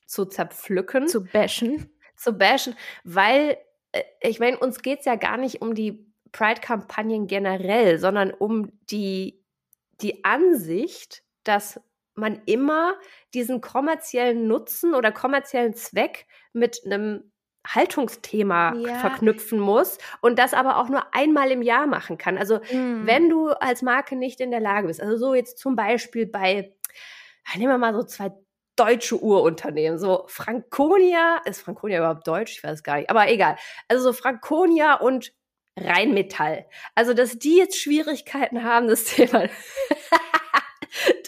[0.06, 1.06] zu zerpflücken.
[1.06, 1.90] Zu bashen.
[2.16, 3.56] Zu bashen, weil,
[3.92, 8.72] äh, ich meine, uns geht es ja gar nicht um die Pride-Kampagnen generell, sondern um
[8.90, 9.44] die,
[10.00, 11.80] die Ansicht, dass
[12.14, 12.94] man immer
[13.32, 17.32] diesen kommerziellen Nutzen oder kommerziellen Zweck mit einem
[17.66, 18.98] Haltungsthema ja.
[18.98, 22.36] verknüpfen muss und das aber auch nur einmal im Jahr machen kann.
[22.38, 23.06] Also mhm.
[23.06, 26.74] wenn du als Marke nicht in der Lage bist, also so jetzt zum Beispiel bei,
[27.56, 28.32] nehmen wir mal so zwei
[28.76, 32.56] deutsche Urunternehmen, so Franconia, ist Franconia überhaupt deutsch?
[32.56, 33.56] Ich weiß gar nicht, aber egal.
[33.88, 35.32] Also so Franconia und
[35.76, 36.66] Rheinmetall.
[36.94, 39.48] Also, dass die jetzt Schwierigkeiten haben, das Thema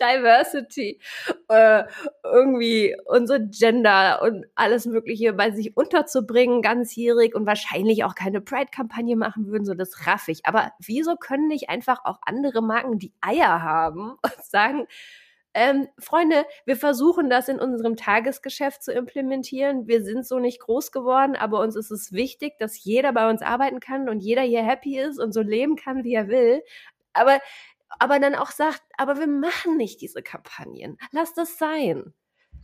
[0.01, 1.01] Diversity,
[1.49, 1.85] äh,
[2.25, 9.17] irgendwie unsere Gender und alles Mögliche bei sich unterzubringen, ganzjährig und wahrscheinlich auch keine Pride-Kampagne
[9.17, 10.47] machen würden, so das raff ich.
[10.47, 14.87] Aber wieso können nicht einfach auch andere Marken die Eier haben und sagen,
[15.59, 19.87] ähm, Freunde, wir versuchen das in unserem Tagesgeschäft zu implementieren.
[19.87, 23.41] Wir sind so nicht groß geworden, aber uns ist es wichtig, dass jeder bei uns
[23.41, 26.63] arbeiten kann und jeder hier happy ist und so leben kann, wie er will.
[27.15, 27.41] Aber,
[27.99, 30.99] aber dann auch sagt, aber wir machen nicht diese Kampagnen.
[31.13, 32.15] Lass das sein.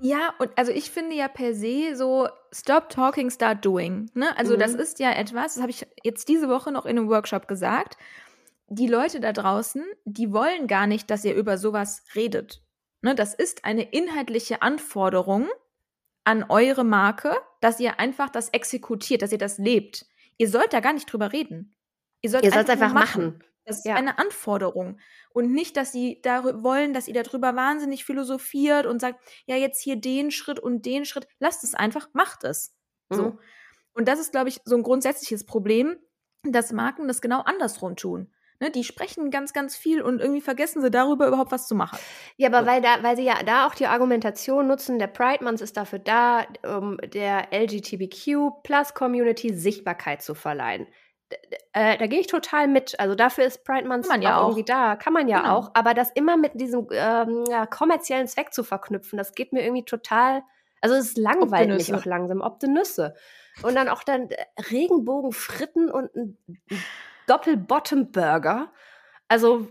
[0.00, 4.10] Ja, und also ich finde ja per se so Stop talking, start doing.
[4.14, 4.36] Ne?
[4.36, 4.58] Also mhm.
[4.58, 7.96] das ist ja etwas, das habe ich jetzt diese Woche noch in einem Workshop gesagt.
[8.68, 12.62] Die Leute da draußen, die wollen gar nicht, dass ihr über sowas redet.
[13.02, 15.48] Ne, das ist eine inhaltliche Anforderung
[16.24, 20.06] an eure Marke, dass ihr einfach das exekutiert, dass ihr das lebt.
[20.38, 21.74] Ihr sollt da gar nicht drüber reden.
[22.22, 23.24] Ihr sollt es einfach, einfach machen.
[23.24, 23.44] machen.
[23.64, 23.94] Das ist ja.
[23.94, 24.98] eine Anforderung.
[25.30, 29.80] Und nicht, dass sie da wollen, dass ihr darüber wahnsinnig philosophiert und sagt, ja, jetzt
[29.80, 31.26] hier den Schritt und den Schritt.
[31.38, 32.74] Lasst es einfach, macht es.
[33.10, 33.16] Mhm.
[33.16, 33.38] So.
[33.94, 35.96] Und das ist, glaube ich, so ein grundsätzliches Problem,
[36.42, 38.32] dass Marken das genau andersrum tun.
[38.62, 41.98] Ne, die sprechen ganz, ganz viel und irgendwie vergessen sie darüber überhaupt was zu machen.
[42.36, 42.66] Ja, aber so.
[42.66, 45.98] weil, da, weil sie ja da auch die Argumentation nutzen, der Pride Month ist dafür
[45.98, 50.86] da, um der LGBTQ-Plus-Community Sichtbarkeit zu verleihen.
[51.72, 52.98] Äh, da gehe ich total mit.
[53.00, 54.96] Also dafür ist Pride Month man ja auch irgendwie da.
[54.96, 55.56] Kann man ja genau.
[55.56, 55.70] auch.
[55.74, 59.84] Aber das immer mit diesem ähm, ja, kommerziellen Zweck zu verknüpfen, das geht mir irgendwie
[59.84, 60.42] total.
[60.80, 62.40] Also es langweilt mich auch langsam.
[62.40, 63.14] Ob de Nüsse.
[63.62, 66.38] Und dann auch dann äh, Regenbogenfritten und ein
[67.26, 68.72] Doppel-Bottom-Burger.
[69.28, 69.68] Also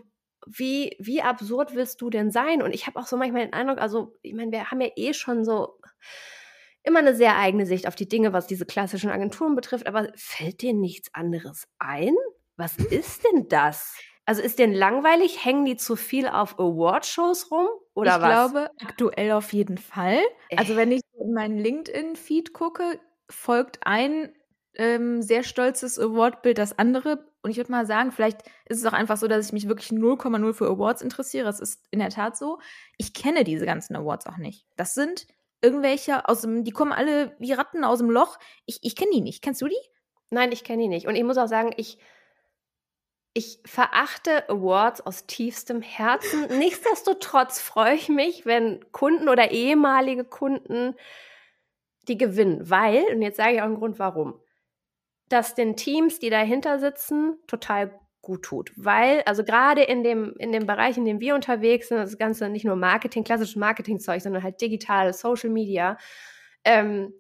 [0.47, 2.62] wie, wie absurd willst du denn sein?
[2.62, 5.13] Und ich habe auch so manchmal den Eindruck, also ich meine, wir haben ja eh
[5.13, 5.80] schon so
[6.84, 10.62] immer eine sehr eigene Sicht auf die Dinge, was diese klassischen Agenturen betrifft, aber fällt
[10.62, 12.15] dir nichts anderes ein?
[12.58, 13.96] Was ist denn das?
[14.26, 15.44] Also ist denen langweilig?
[15.44, 17.67] Hängen die zu viel auf Awardshows rum?
[17.94, 18.52] Oder ich was?
[18.52, 20.20] glaube, aktuell auf jeden Fall.
[20.56, 24.32] Also wenn ich in meinen LinkedIn-Feed gucke, folgt ein
[24.76, 27.26] ähm, sehr stolzes Awardbild das andere.
[27.41, 29.89] Und ich würde mal sagen, vielleicht ist es auch einfach so, dass ich mich wirklich
[29.89, 31.46] 0,0 für Awards interessiere.
[31.46, 32.60] Das ist in der Tat so.
[32.98, 34.65] Ich kenne diese ganzen Awards auch nicht.
[34.78, 35.26] Das sind
[35.62, 38.38] irgendwelche aus dem, die kommen alle wie Ratten aus dem Loch.
[38.65, 39.43] Ich, ich kenne die nicht.
[39.43, 39.78] Kennst du die?
[40.30, 41.08] Nein, ich kenne die nicht.
[41.08, 41.97] Und ich muss auch sagen, ich,
[43.34, 46.47] ich verachte Awards aus tiefstem Herzen.
[46.58, 50.95] Nichtsdestotrotz freue ich mich, wenn Kunden oder ehemalige Kunden
[52.08, 54.39] die gewinnen, weil, und jetzt sage ich auch einen Grund, warum,
[55.30, 58.71] dass den Teams, die dahinter sitzen, total gut tut.
[58.75, 62.49] Weil, also gerade in dem, in dem Bereich, in dem wir unterwegs sind, das Ganze
[62.49, 65.97] nicht nur Marketing, klassisches Marketingzeug, sondern halt digital, Social Media,
[66.63, 67.13] ähm,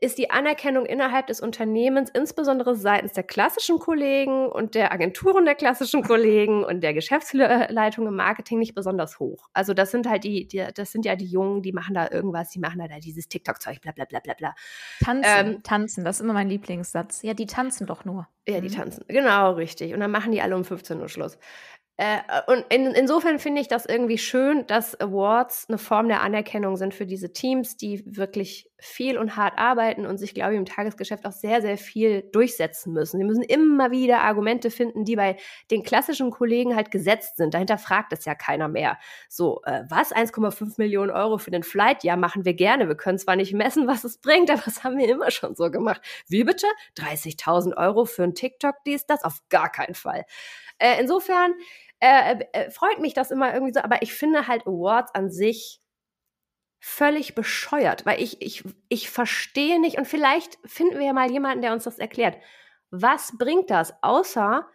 [0.00, 5.54] ist die Anerkennung innerhalb des Unternehmens, insbesondere seitens der klassischen Kollegen und der Agenturen der
[5.54, 9.48] klassischen Kollegen und der Geschäftsleitung im Marketing nicht besonders hoch.
[9.52, 12.50] Also das sind halt die, die das sind ja die Jungen, die machen da irgendwas,
[12.50, 14.54] die machen da dieses TikTok-Zeug, bla bla bla bla bla.
[15.00, 17.22] Tanzen, ähm, tanzen, das ist immer mein Lieblingssatz.
[17.22, 18.26] Ja, die tanzen doch nur.
[18.48, 18.74] Ja, die mhm.
[18.74, 19.04] tanzen.
[19.06, 19.94] Genau, richtig.
[19.94, 21.38] Und dann machen die alle um 15 Uhr Schluss.
[21.98, 26.76] Äh, und in, insofern finde ich das irgendwie schön, dass Awards eine Form der Anerkennung
[26.76, 30.64] sind für diese Teams, die wirklich viel und hart arbeiten und sich, glaube ich, im
[30.64, 33.18] Tagesgeschäft auch sehr, sehr viel durchsetzen müssen.
[33.18, 35.36] Sie müssen immer wieder Argumente finden, die bei
[35.70, 37.54] den klassischen Kollegen halt gesetzt sind.
[37.54, 38.98] Dahinter fragt es ja keiner mehr.
[39.28, 40.12] So, äh, was?
[40.12, 42.04] 1,5 Millionen Euro für den Flight?
[42.04, 42.86] Ja, machen wir gerne.
[42.86, 45.70] Wir können zwar nicht messen, was es bringt, aber das haben wir immer schon so
[45.70, 46.00] gemacht.
[46.28, 46.66] Wie bitte?
[46.96, 49.24] 30.000 Euro für ein TikTok, dies, das?
[49.24, 50.24] Auf gar keinen Fall.
[50.78, 51.52] Äh, insofern,
[52.00, 55.80] äh, äh, freut mich das immer irgendwie so, aber ich finde halt Awards an sich
[56.80, 61.62] völlig bescheuert, weil ich, ich, ich verstehe nicht und vielleicht finden wir ja mal jemanden,
[61.62, 62.36] der uns das erklärt.
[62.90, 64.66] Was bringt das außer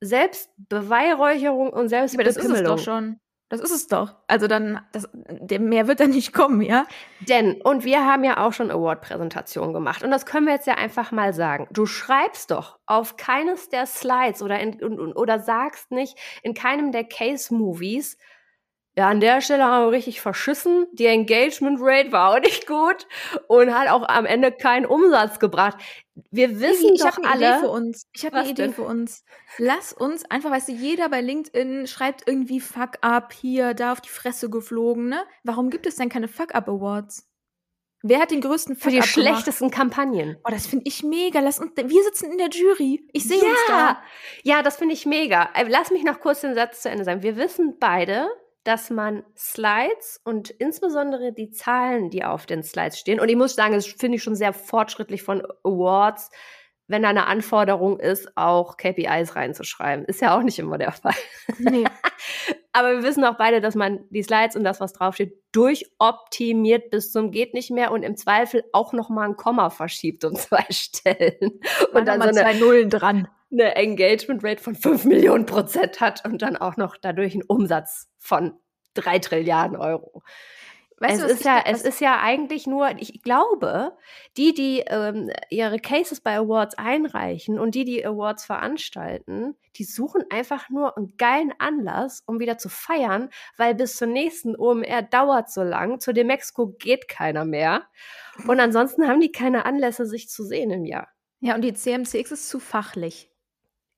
[0.00, 2.36] Selbstbeweihräucherung und Selbstbepimmelung?
[2.36, 3.20] Aber das ist es doch schon.
[3.50, 4.16] Das ist es doch.
[4.26, 6.86] Also dann, das, mehr wird da nicht kommen, ja?
[7.20, 10.02] Denn, und wir haben ja auch schon Award-Präsentationen gemacht.
[10.02, 11.68] Und das können wir jetzt ja einfach mal sagen.
[11.70, 17.04] Du schreibst doch auf keines der Slides oder, in, oder sagst nicht in keinem der
[17.04, 18.18] Case-Movies,
[18.96, 20.86] ja, an der Stelle haben wir richtig verschissen.
[20.92, 23.08] Die Engagement Rate war auch nicht gut
[23.48, 25.78] und hat auch am Ende keinen Umsatz gebracht.
[26.30, 27.48] Wir wissen ich, doch ich alle.
[27.50, 28.06] Idee für uns.
[28.12, 28.74] Ich habe eine Idee denn?
[28.74, 29.24] für uns.
[29.58, 34.00] Lass uns einfach, weißt du, jeder bei LinkedIn schreibt irgendwie Fuck up hier, da auf
[34.00, 35.24] die Fresse geflogen, ne?
[35.42, 37.28] Warum gibt es denn keine Fuck up Awards?
[38.06, 39.94] Wer hat den größten Fuck Für die schlechtesten gemacht?
[39.94, 40.36] Kampagnen.
[40.44, 41.40] Oh, das finde ich mega.
[41.40, 43.08] Lass uns, wir sitzen in der Jury.
[43.12, 43.48] Ich sehe ja.
[43.48, 44.02] uns da.
[44.42, 45.48] Ja, das finde ich mega.
[45.54, 47.22] Äh, lass mich noch kurz den Satz zu Ende sagen.
[47.22, 48.28] Wir wissen beide,
[48.64, 53.54] dass man Slides und insbesondere die Zahlen, die auf den Slides stehen, und ich muss
[53.54, 56.30] sagen, das finde ich schon sehr fortschrittlich von Awards,
[56.86, 60.04] wenn da eine Anforderung ist, auch KPIs reinzuschreiben.
[60.04, 61.14] Ist ja auch nicht immer der Fall.
[61.58, 61.84] Nee.
[62.72, 67.12] Aber wir wissen auch beide, dass man die Slides und das, was draufsteht, durchoptimiert bis
[67.12, 70.64] zum geht nicht mehr und im Zweifel auch noch mal ein Komma verschiebt um zwei
[70.70, 71.60] Stellen.
[71.92, 73.28] Und dann so eine, zwei Nullen dran.
[73.54, 78.08] Eine Engagement Rate von fünf Millionen Prozent hat und dann auch noch dadurch einen Umsatz
[78.18, 78.54] von
[78.94, 80.22] drei Trilliarden Euro.
[80.98, 83.96] Weißt es du, ist ja, es ist ja eigentlich nur, ich glaube,
[84.36, 90.24] die, die ähm, ihre Cases bei Awards einreichen und die, die Awards veranstalten, die suchen
[90.30, 95.50] einfach nur einen geilen Anlass, um wieder zu feiern, weil bis zur nächsten OMR dauert
[95.50, 97.86] so lang, zu dem Mexiko geht keiner mehr.
[98.46, 101.08] Und ansonsten haben die keine Anlässe, sich zu sehen im Jahr.
[101.40, 103.33] Ja, und die CMCX ist zu fachlich.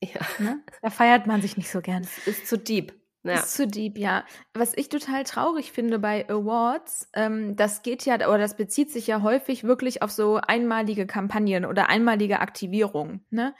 [0.02, 0.20] Ja.
[0.38, 0.62] Ne?
[0.82, 2.02] Da feiert man sich nicht so gern.
[2.02, 2.92] Es ist zu deep.
[3.26, 3.35] Ja.
[3.35, 4.24] Ist zu deep, ja.
[4.54, 9.09] Was ich total traurig finde bei Awards, ähm, das geht ja, oder das bezieht sich
[9.09, 13.54] ja häufig wirklich auf so einmalige Kampagnen oder einmalige Aktivierungen, ne?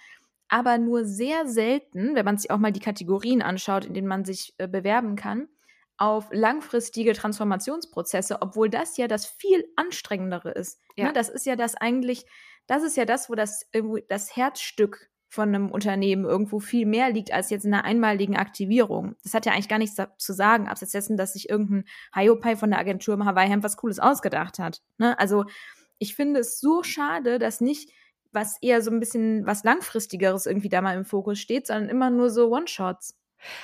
[0.49, 4.25] Aber nur sehr selten, wenn man sich auch mal die Kategorien anschaut, in denen man
[4.25, 5.49] sich äh, bewerben kann,
[5.99, 10.81] auf langfristige Transformationsprozesse, obwohl das ja das viel anstrengendere ist.
[10.94, 11.07] Ja.
[11.07, 11.12] Ne?
[11.12, 12.27] Das ist ja das eigentlich,
[12.68, 13.66] das ist ja das, wo das,
[14.09, 19.17] das Herzstück von einem Unternehmen irgendwo viel mehr liegt als jetzt in einer einmaligen Aktivierung.
[19.23, 21.85] Das hat ja eigentlich gar nichts zu sagen, abseits dessen, dass sich irgendein
[22.15, 24.83] Hiopai von der Agentur im Hawaii Hemp was Cooles ausgedacht hat.
[24.99, 25.19] Ne?
[25.19, 25.45] Also
[25.99, 27.91] ich finde es so schade, dass nicht
[28.33, 32.11] was eher so ein bisschen was langfristigeres irgendwie da mal im Fokus steht, sondern immer
[32.11, 33.15] nur so One-Shots.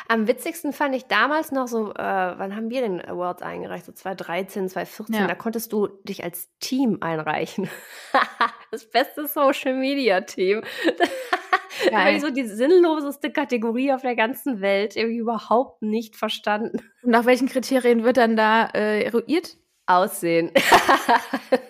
[0.08, 3.86] Am witzigsten fand ich damals noch so, äh, wann haben wir den Awards eingereicht?
[3.86, 5.14] So 2013, 2014.
[5.14, 5.26] Ja.
[5.26, 7.68] Da konntest du dich als Team einreichen.
[8.70, 10.62] das beste Social Media Team.
[11.90, 12.20] Geil.
[12.20, 14.96] so die sinnloseste Kategorie auf der ganzen Welt.
[14.96, 16.78] Irgendwie überhaupt nicht verstanden.
[17.02, 19.56] Und nach welchen Kriterien wird dann da äh, eruiert?
[19.86, 20.52] Aussehen.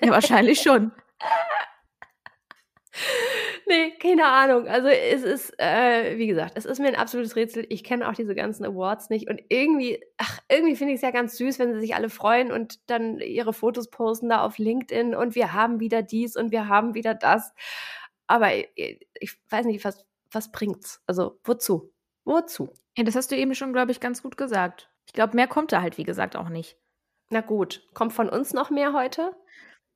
[0.04, 0.92] ja, wahrscheinlich schon.
[3.66, 4.68] nee, keine Ahnung.
[4.68, 7.66] Also es ist, äh, wie gesagt, es ist mir ein absolutes Rätsel.
[7.68, 9.28] Ich kenne auch diese ganzen Awards nicht.
[9.28, 12.52] Und irgendwie, ach, irgendwie finde ich es ja ganz süß, wenn sie sich alle freuen
[12.52, 16.68] und dann ihre Fotos posten da auf LinkedIn und wir haben wieder dies und wir
[16.68, 17.52] haben wieder das.
[18.26, 21.02] Aber ich, ich weiß nicht, was, was bringt's?
[21.06, 21.92] Also, wozu?
[22.24, 22.72] Wozu?
[22.96, 24.90] Ja, das hast du eben schon, glaube ich, ganz gut gesagt.
[25.06, 26.76] Ich glaube, mehr kommt da halt, wie gesagt, auch nicht.
[27.30, 27.86] Na gut.
[27.94, 29.34] Kommt von uns noch mehr heute?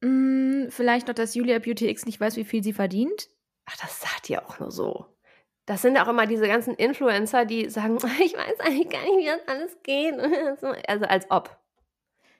[0.00, 3.28] Mm, vielleicht noch, dass Julia Beauty X nicht weiß, wie viel sie verdient.
[3.66, 5.06] Ach, das sagt ihr auch nur so.
[5.66, 9.26] Das sind auch immer diese ganzen Influencer, die sagen, ich weiß eigentlich gar nicht, wie
[9.26, 10.14] das alles geht.
[10.88, 11.56] Also als ob.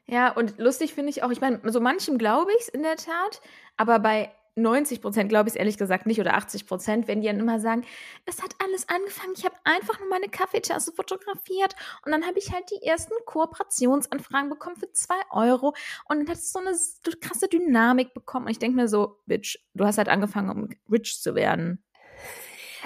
[0.07, 2.97] Ja, und lustig finde ich auch, ich meine, so manchem glaube ich es in der
[2.97, 3.41] Tat,
[3.77, 7.29] aber bei 90 Prozent glaube ich es ehrlich gesagt nicht oder 80 Prozent, wenn die
[7.29, 7.85] dann immer sagen,
[8.25, 12.53] es hat alles angefangen, ich habe einfach nur meine Kaffeetasse fotografiert und dann habe ich
[12.53, 15.75] halt die ersten Kooperationsanfragen bekommen für zwei Euro
[16.09, 16.73] und dann hat es so eine
[17.21, 21.21] krasse Dynamik bekommen und ich denke mir so, Bitch, du hast halt angefangen, um rich
[21.21, 21.83] zu werden.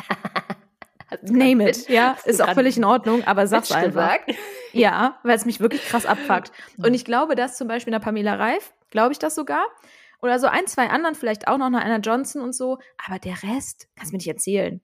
[1.22, 4.24] Name it, ja, ist auch völlig in Ordnung, aber sag's einfach.
[4.26, 4.40] Gesagt?
[4.72, 6.52] Ja, weil es mich wirklich krass abfuckt.
[6.78, 9.64] Und ich glaube, dass zum Beispiel in der Pamela Reif, glaube ich das sogar,
[10.22, 12.78] oder so ein, zwei anderen, vielleicht auch noch einer Johnson und so.
[13.06, 14.80] Aber der Rest, kannst du mir nicht erzählen.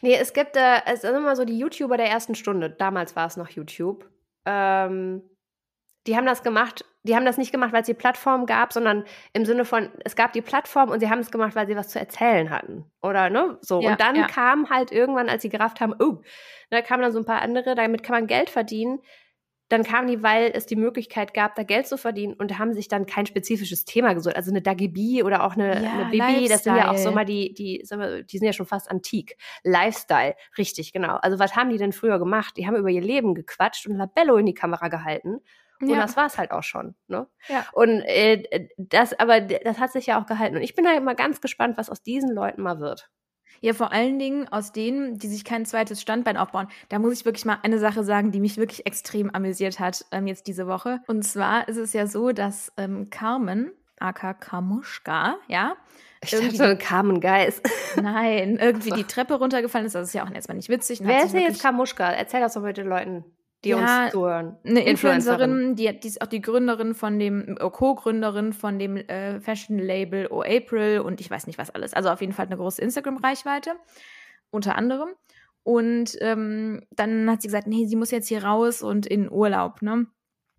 [0.00, 2.70] Nee, es gibt, äh, es ist immer so die YouTuber der ersten Stunde.
[2.70, 4.08] Damals war es noch YouTube.
[4.46, 5.22] Ähm,
[6.06, 9.04] die haben das gemacht, die haben das nicht gemacht, weil es die Plattform gab, sondern
[9.32, 11.88] im Sinne von, es gab die Plattform und sie haben es gemacht, weil sie was
[11.88, 12.90] zu erzählen hatten.
[13.02, 13.58] Oder, ne?
[13.60, 13.80] So.
[13.80, 14.26] Ja, und dann ja.
[14.26, 16.22] kam halt irgendwann, als sie gerafft haben, oh,
[16.70, 19.00] da kamen dann so ein paar andere, damit kann man Geld verdienen
[19.68, 22.88] dann kamen die, weil es die Möglichkeit gab, da Geld zu verdienen und haben sich
[22.88, 24.36] dann kein spezifisches Thema gesucht.
[24.36, 26.48] Also eine Dagibi oder auch eine, ja, eine Bibi, Lifestyle.
[26.48, 29.36] das sind ja auch so mal die, die, die sind ja schon fast antik.
[29.64, 31.16] Lifestyle, richtig, genau.
[31.16, 32.56] Also was haben die denn früher gemacht?
[32.56, 35.40] Die haben über ihr Leben gequatscht und Labello in die Kamera gehalten.
[35.80, 35.96] Und ja.
[35.96, 36.94] das war es halt auch schon.
[37.08, 37.26] Ne?
[37.48, 37.66] Ja.
[37.72, 40.56] Und äh, das, aber das hat sich ja auch gehalten.
[40.56, 43.10] Und ich bin da immer ganz gespannt, was aus diesen Leuten mal wird.
[43.60, 46.68] Ja, vor allen Dingen aus denen, die sich kein zweites Standbein aufbauen.
[46.88, 50.26] Da muss ich wirklich mal eine Sache sagen, die mich wirklich extrem amüsiert hat ähm,
[50.26, 51.00] jetzt diese Woche.
[51.06, 55.76] Und zwar ist es ja so, dass ähm, Carmen, aka Kamuschka, ja,
[56.22, 57.68] ich dachte, Carmen Geist.
[58.02, 59.94] Nein, irgendwie die Treppe runtergefallen ist.
[59.94, 61.00] Das ist ja auch erstmal nicht witzig.
[61.02, 62.10] Wer ist denn jetzt Kamuschka?
[62.10, 63.24] Erzähl das doch den Leuten
[63.66, 64.56] die ja, uns zuhören.
[64.64, 69.40] Eine Influencerin, die, die ist auch die Gründerin von dem, äh, Co-Gründerin von dem äh,
[69.40, 71.92] Fashion-Label O April und ich weiß nicht was alles.
[71.92, 73.72] Also auf jeden Fall eine große Instagram-Reichweite,
[74.50, 75.10] unter anderem.
[75.62, 79.82] Und ähm, dann hat sie gesagt, nee, sie muss jetzt hier raus und in Urlaub,
[79.82, 80.06] ne?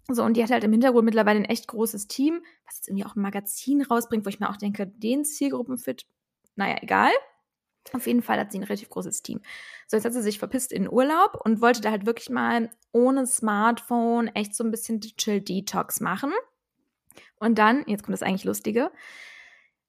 [0.10, 3.06] So, und die hat halt im Hintergrund mittlerweile ein echt großes Team, was jetzt irgendwie
[3.06, 6.06] auch ein Magazin rausbringt, wo ich mir auch denke, den Zielgruppenfit,
[6.56, 7.12] naja, egal.
[7.94, 9.42] Auf jeden Fall hat sie ein relativ großes Team.
[9.88, 13.26] So, jetzt hat sie sich verpisst in Urlaub und wollte da halt wirklich mal ohne
[13.26, 16.32] Smartphone echt so ein bisschen Digital Detox machen.
[17.40, 18.92] Und dann, jetzt kommt das eigentlich Lustige,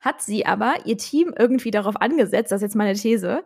[0.00, 3.44] hat sie aber ihr Team irgendwie darauf angesetzt, das ist jetzt meine These,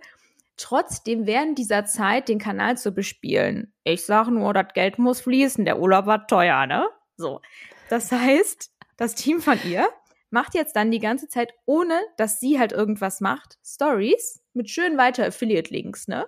[0.56, 3.72] trotzdem während dieser Zeit den Kanal zu bespielen.
[3.84, 6.88] Ich sage nur, das Geld muss fließen, der Urlaub war teuer, ne?
[7.16, 7.40] So.
[7.88, 9.88] Das heißt, das Team von ihr
[10.30, 14.98] macht jetzt dann die ganze Zeit, ohne dass sie halt irgendwas macht, Stories mit schön
[14.98, 16.26] weiter Affiliate-Links, ne?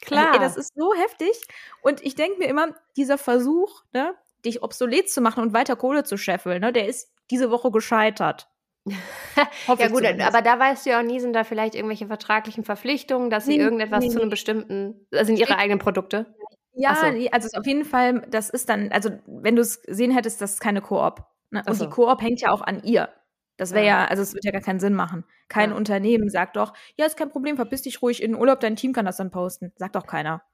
[0.00, 0.28] Klar.
[0.28, 1.40] Also, ey, das ist so heftig.
[1.82, 6.04] Und ich denke mir immer, dieser Versuch, ne, dich obsolet zu machen und weiter Kohle
[6.04, 8.48] zu scheffeln, ne, der ist diese Woche gescheitert.
[8.86, 13.30] ja gut, aber da weißt du ja auch nie, sind da vielleicht irgendwelche vertraglichen Verpflichtungen,
[13.30, 16.34] dass sie nee, irgendetwas nee, zu einem bestimmten, also sind ihre eigenen Produkte?
[16.74, 17.06] Ja, so.
[17.30, 20.60] also auf jeden Fall, das ist dann, also wenn du es gesehen hättest, das ist
[20.60, 21.24] keine Koop.
[21.50, 21.62] Ne?
[21.66, 21.84] Und so.
[21.84, 23.08] die Koop hängt ja auch an ihr.
[23.56, 24.02] Das wäre ja.
[24.02, 25.24] ja, also es wird ja gar keinen Sinn machen.
[25.48, 25.76] Kein ja.
[25.76, 28.92] Unternehmen sagt doch, ja, ist kein Problem, verpiss dich ruhig in den Urlaub, dein Team
[28.92, 29.72] kann das dann posten.
[29.76, 30.42] Sagt doch keiner.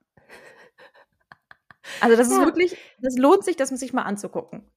[2.00, 2.38] Also das ja.
[2.38, 4.70] ist wirklich, das lohnt sich, das sich mal anzugucken.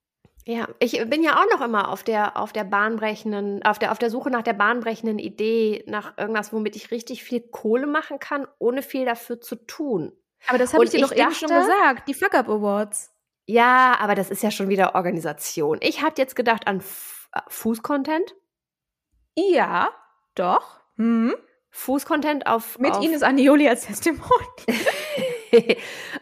[0.45, 3.99] Ja, ich bin ja auch noch immer auf der, auf der bahnbrechenden, auf der, auf
[3.99, 8.47] der Suche nach der bahnbrechenden Idee, nach irgendwas, womit ich richtig viel Kohle machen kann,
[8.59, 10.11] ohne viel dafür zu tun.
[10.47, 13.13] Aber das habe ich dir doch eben schon gesagt, die Fuck Up Awards.
[13.45, 15.78] Ja, aber das ist ja schon wieder Organisation.
[15.82, 16.82] Ich hatte jetzt gedacht an
[17.47, 18.36] Fußcontent?
[19.36, 19.89] Ja,
[20.36, 20.79] doch.
[20.97, 21.34] Hm.
[21.69, 22.77] Fußcontent auf.
[22.77, 24.29] Mit auf Ines Anioli als Testimonial.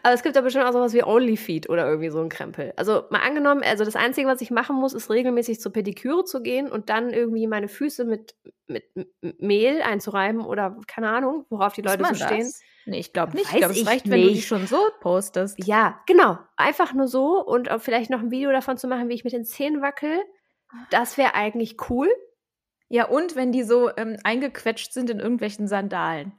[0.02, 2.72] aber es gibt ja bestimmt auch sowas wie OnlyFeed oder irgendwie so ein Krempel.
[2.76, 6.42] Also mal angenommen, also das Einzige, was ich machen muss, ist regelmäßig zur Pediküre zu
[6.42, 8.34] gehen und dann irgendwie meine Füße mit,
[8.66, 8.84] mit
[9.20, 12.46] Mehl einzureiben oder keine Ahnung, worauf die Leute so stehen.
[12.46, 12.62] Das?
[12.86, 13.46] Nee, ich glaube nicht.
[13.46, 14.12] Weiß ich glaube, es reicht, nicht.
[14.12, 15.62] wenn du die schon so postest.
[15.64, 16.38] Ja, genau.
[16.56, 19.44] Einfach nur so und vielleicht noch ein Video davon zu machen, wie ich mit den
[19.44, 20.22] Zähnen wackel.
[20.90, 22.08] Das wäre eigentlich cool.
[22.88, 26.32] Ja, und wenn die so ähm, eingequetscht sind in irgendwelchen Sandalen.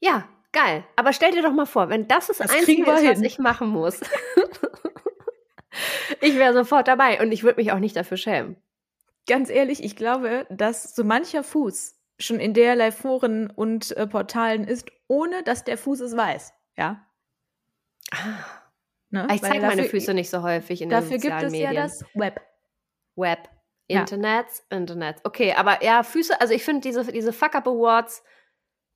[0.00, 0.84] Ja, geil.
[0.96, 3.10] Aber stell dir doch mal vor, wenn das das, das Einzige ist, hin.
[3.10, 4.00] was ich machen muss.
[6.20, 8.56] ich wäre sofort dabei und ich würde mich auch nicht dafür schämen.
[9.26, 14.64] Ganz ehrlich, ich glaube, dass so mancher Fuß schon in derlei Foren und äh, Portalen
[14.64, 16.52] ist, ohne dass der Fuß es weiß.
[16.76, 17.06] Ja.
[18.10, 18.44] Ah.
[19.10, 19.26] Ne?
[19.32, 21.30] Ich zeige meine Füße nicht so häufig in den sozialen Medien.
[21.30, 22.42] Dafür gibt es ja das Web.
[23.16, 23.48] Web.
[23.88, 24.00] Ja.
[24.00, 25.20] Internet, Internet.
[25.24, 28.22] Okay, aber ja, Füße, also ich finde diese, diese Fuck-Up-Awards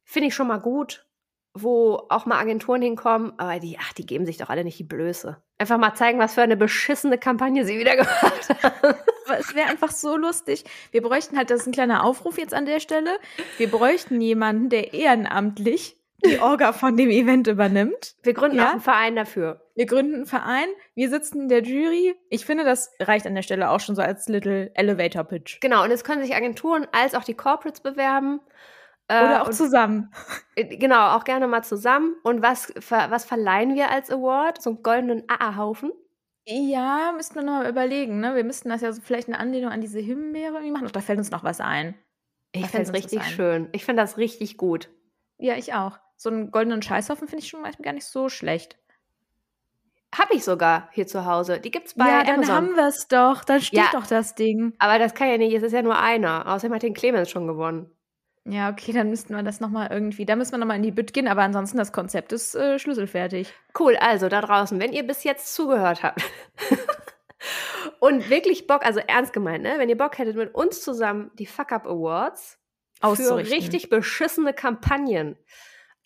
[0.05, 1.07] finde ich schon mal gut,
[1.55, 4.85] wo auch mal Agenturen hinkommen, aber die, ach, die geben sich doch alle nicht die
[4.85, 5.43] Blöße.
[5.59, 8.97] Einfach mal zeigen, was für eine beschissene Kampagne sie wieder gemacht haben.
[9.39, 10.65] es wäre einfach so lustig.
[10.91, 13.19] Wir bräuchten halt, das ist ein kleiner Aufruf jetzt an der Stelle,
[13.57, 18.15] wir bräuchten jemanden, der ehrenamtlich die Orga von dem Event übernimmt.
[18.23, 18.69] Wir gründen ja?
[18.69, 19.61] auch einen Verein dafür.
[19.75, 22.15] Wir gründen einen Verein, wir sitzen in der Jury.
[22.29, 25.61] Ich finde, das reicht an der Stelle auch schon so als Little Elevator Pitch.
[25.61, 28.41] Genau, und es können sich Agenturen als auch die Corporates bewerben.
[29.09, 30.11] Äh, Oder auch zusammen.
[30.55, 32.15] Äh, genau, auch gerne mal zusammen.
[32.23, 34.61] Und was, was verleihen wir als Award?
[34.61, 35.93] So einen goldenen AA-Haufen?
[36.47, 38.21] Ja, müssten wir noch mal überlegen.
[38.21, 38.35] Ne?
[38.35, 40.85] Wir müssten das ja so vielleicht eine Anlehnung an diese Himbeere irgendwie machen.
[40.85, 41.95] Doch, da fällt uns noch was ein.
[42.53, 43.69] Ich finde es richtig schön.
[43.73, 44.91] Ich finde das richtig gut.
[45.39, 45.99] Ja, ich auch.
[46.17, 48.79] So einen goldenen Scheißhaufen finde ich schon manchmal gar nicht so schlecht.
[50.17, 51.59] Hab ich sogar hier zu Hause.
[51.59, 52.55] Die gibt's bei ja, dann Amazon.
[52.55, 53.45] haben wir es doch.
[53.45, 54.75] Dann steht ja, doch das Ding.
[54.79, 55.55] Aber das kann ja nicht.
[55.55, 56.47] Es ist ja nur einer.
[56.49, 57.91] Außerdem hat den Clemens schon gewonnen.
[58.45, 61.13] Ja, okay, dann müssten wir das nochmal irgendwie, da müssen wir nochmal in die Bütt
[61.13, 63.53] gehen, aber ansonsten das Konzept ist äh, schlüsselfertig.
[63.79, 66.23] Cool, also da draußen, wenn ihr bis jetzt zugehört habt
[68.01, 71.47] und wirklich Bock, also ernst gemeint, ne, wenn ihr Bock hättet, mit uns zusammen die
[71.47, 72.59] Fuck Up Awards
[73.15, 75.37] für richtig beschissene Kampagnen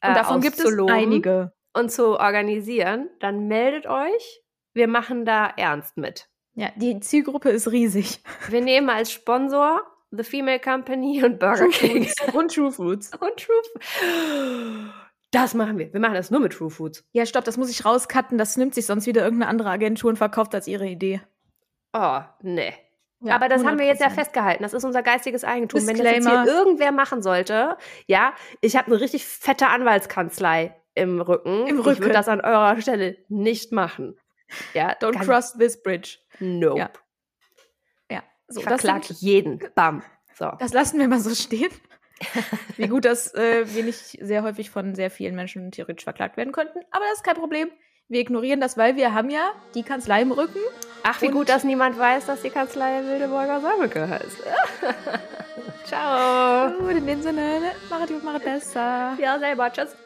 [0.01, 4.43] äh, und davon gibt es einige und zu organisieren, dann meldet euch.
[4.73, 6.29] Wir machen da ernst mit.
[6.55, 8.21] Ja, die Zielgruppe ist riesig.
[8.49, 12.09] Wir nehmen als Sponsor The Female Company und Burger King.
[12.33, 13.11] und True Foods.
[13.13, 14.93] Und True Foods.
[15.33, 15.93] Das machen wir.
[15.93, 17.05] Wir machen das nur mit True Foods.
[17.13, 18.39] Ja, stopp, das muss ich rauscutten.
[18.39, 21.21] Das nimmt sich sonst wieder irgendeine andere Agentur und verkauft als ihre Idee.
[21.93, 22.73] Oh, nee.
[23.21, 23.67] Ja, Aber das 100%.
[23.67, 24.63] haben wir jetzt ja festgehalten.
[24.63, 25.81] Das ist unser geistiges Eigentum.
[25.81, 26.05] Disclaimer.
[26.05, 31.21] Wenn das jetzt hier irgendwer machen sollte, ja, ich habe eine richtig fette Anwaltskanzlei im
[31.21, 31.67] Rücken.
[31.67, 31.93] Im Rücken.
[31.95, 34.19] Ich würde das an eurer Stelle nicht machen.
[34.75, 36.19] Ja, don't cross this bridge.
[36.39, 36.79] Nope.
[36.79, 36.91] Ja.
[38.49, 39.61] So, ich verklag sind, jeden.
[39.75, 40.03] Bam.
[40.35, 40.53] So.
[40.59, 41.71] Das lassen wir mal so stehen.
[42.77, 46.53] Wie gut, dass äh, wir nicht sehr häufig von sehr vielen Menschen theoretisch verklagt werden
[46.53, 46.79] könnten.
[46.91, 47.71] Aber das ist kein Problem.
[48.09, 50.61] Wir ignorieren das, weil wir haben ja die Kanzlei im Rücken.
[51.03, 54.37] Ach, wie gut, dass niemand weiß, dass die Kanzlei Wildeborger Sammelke heißt.
[55.85, 56.71] Ciao.
[56.79, 59.17] Gut, in dem Sinne, mach es gut, mach es besser.
[59.21, 59.73] Ja, selber.
[59.73, 59.97] Tschüss.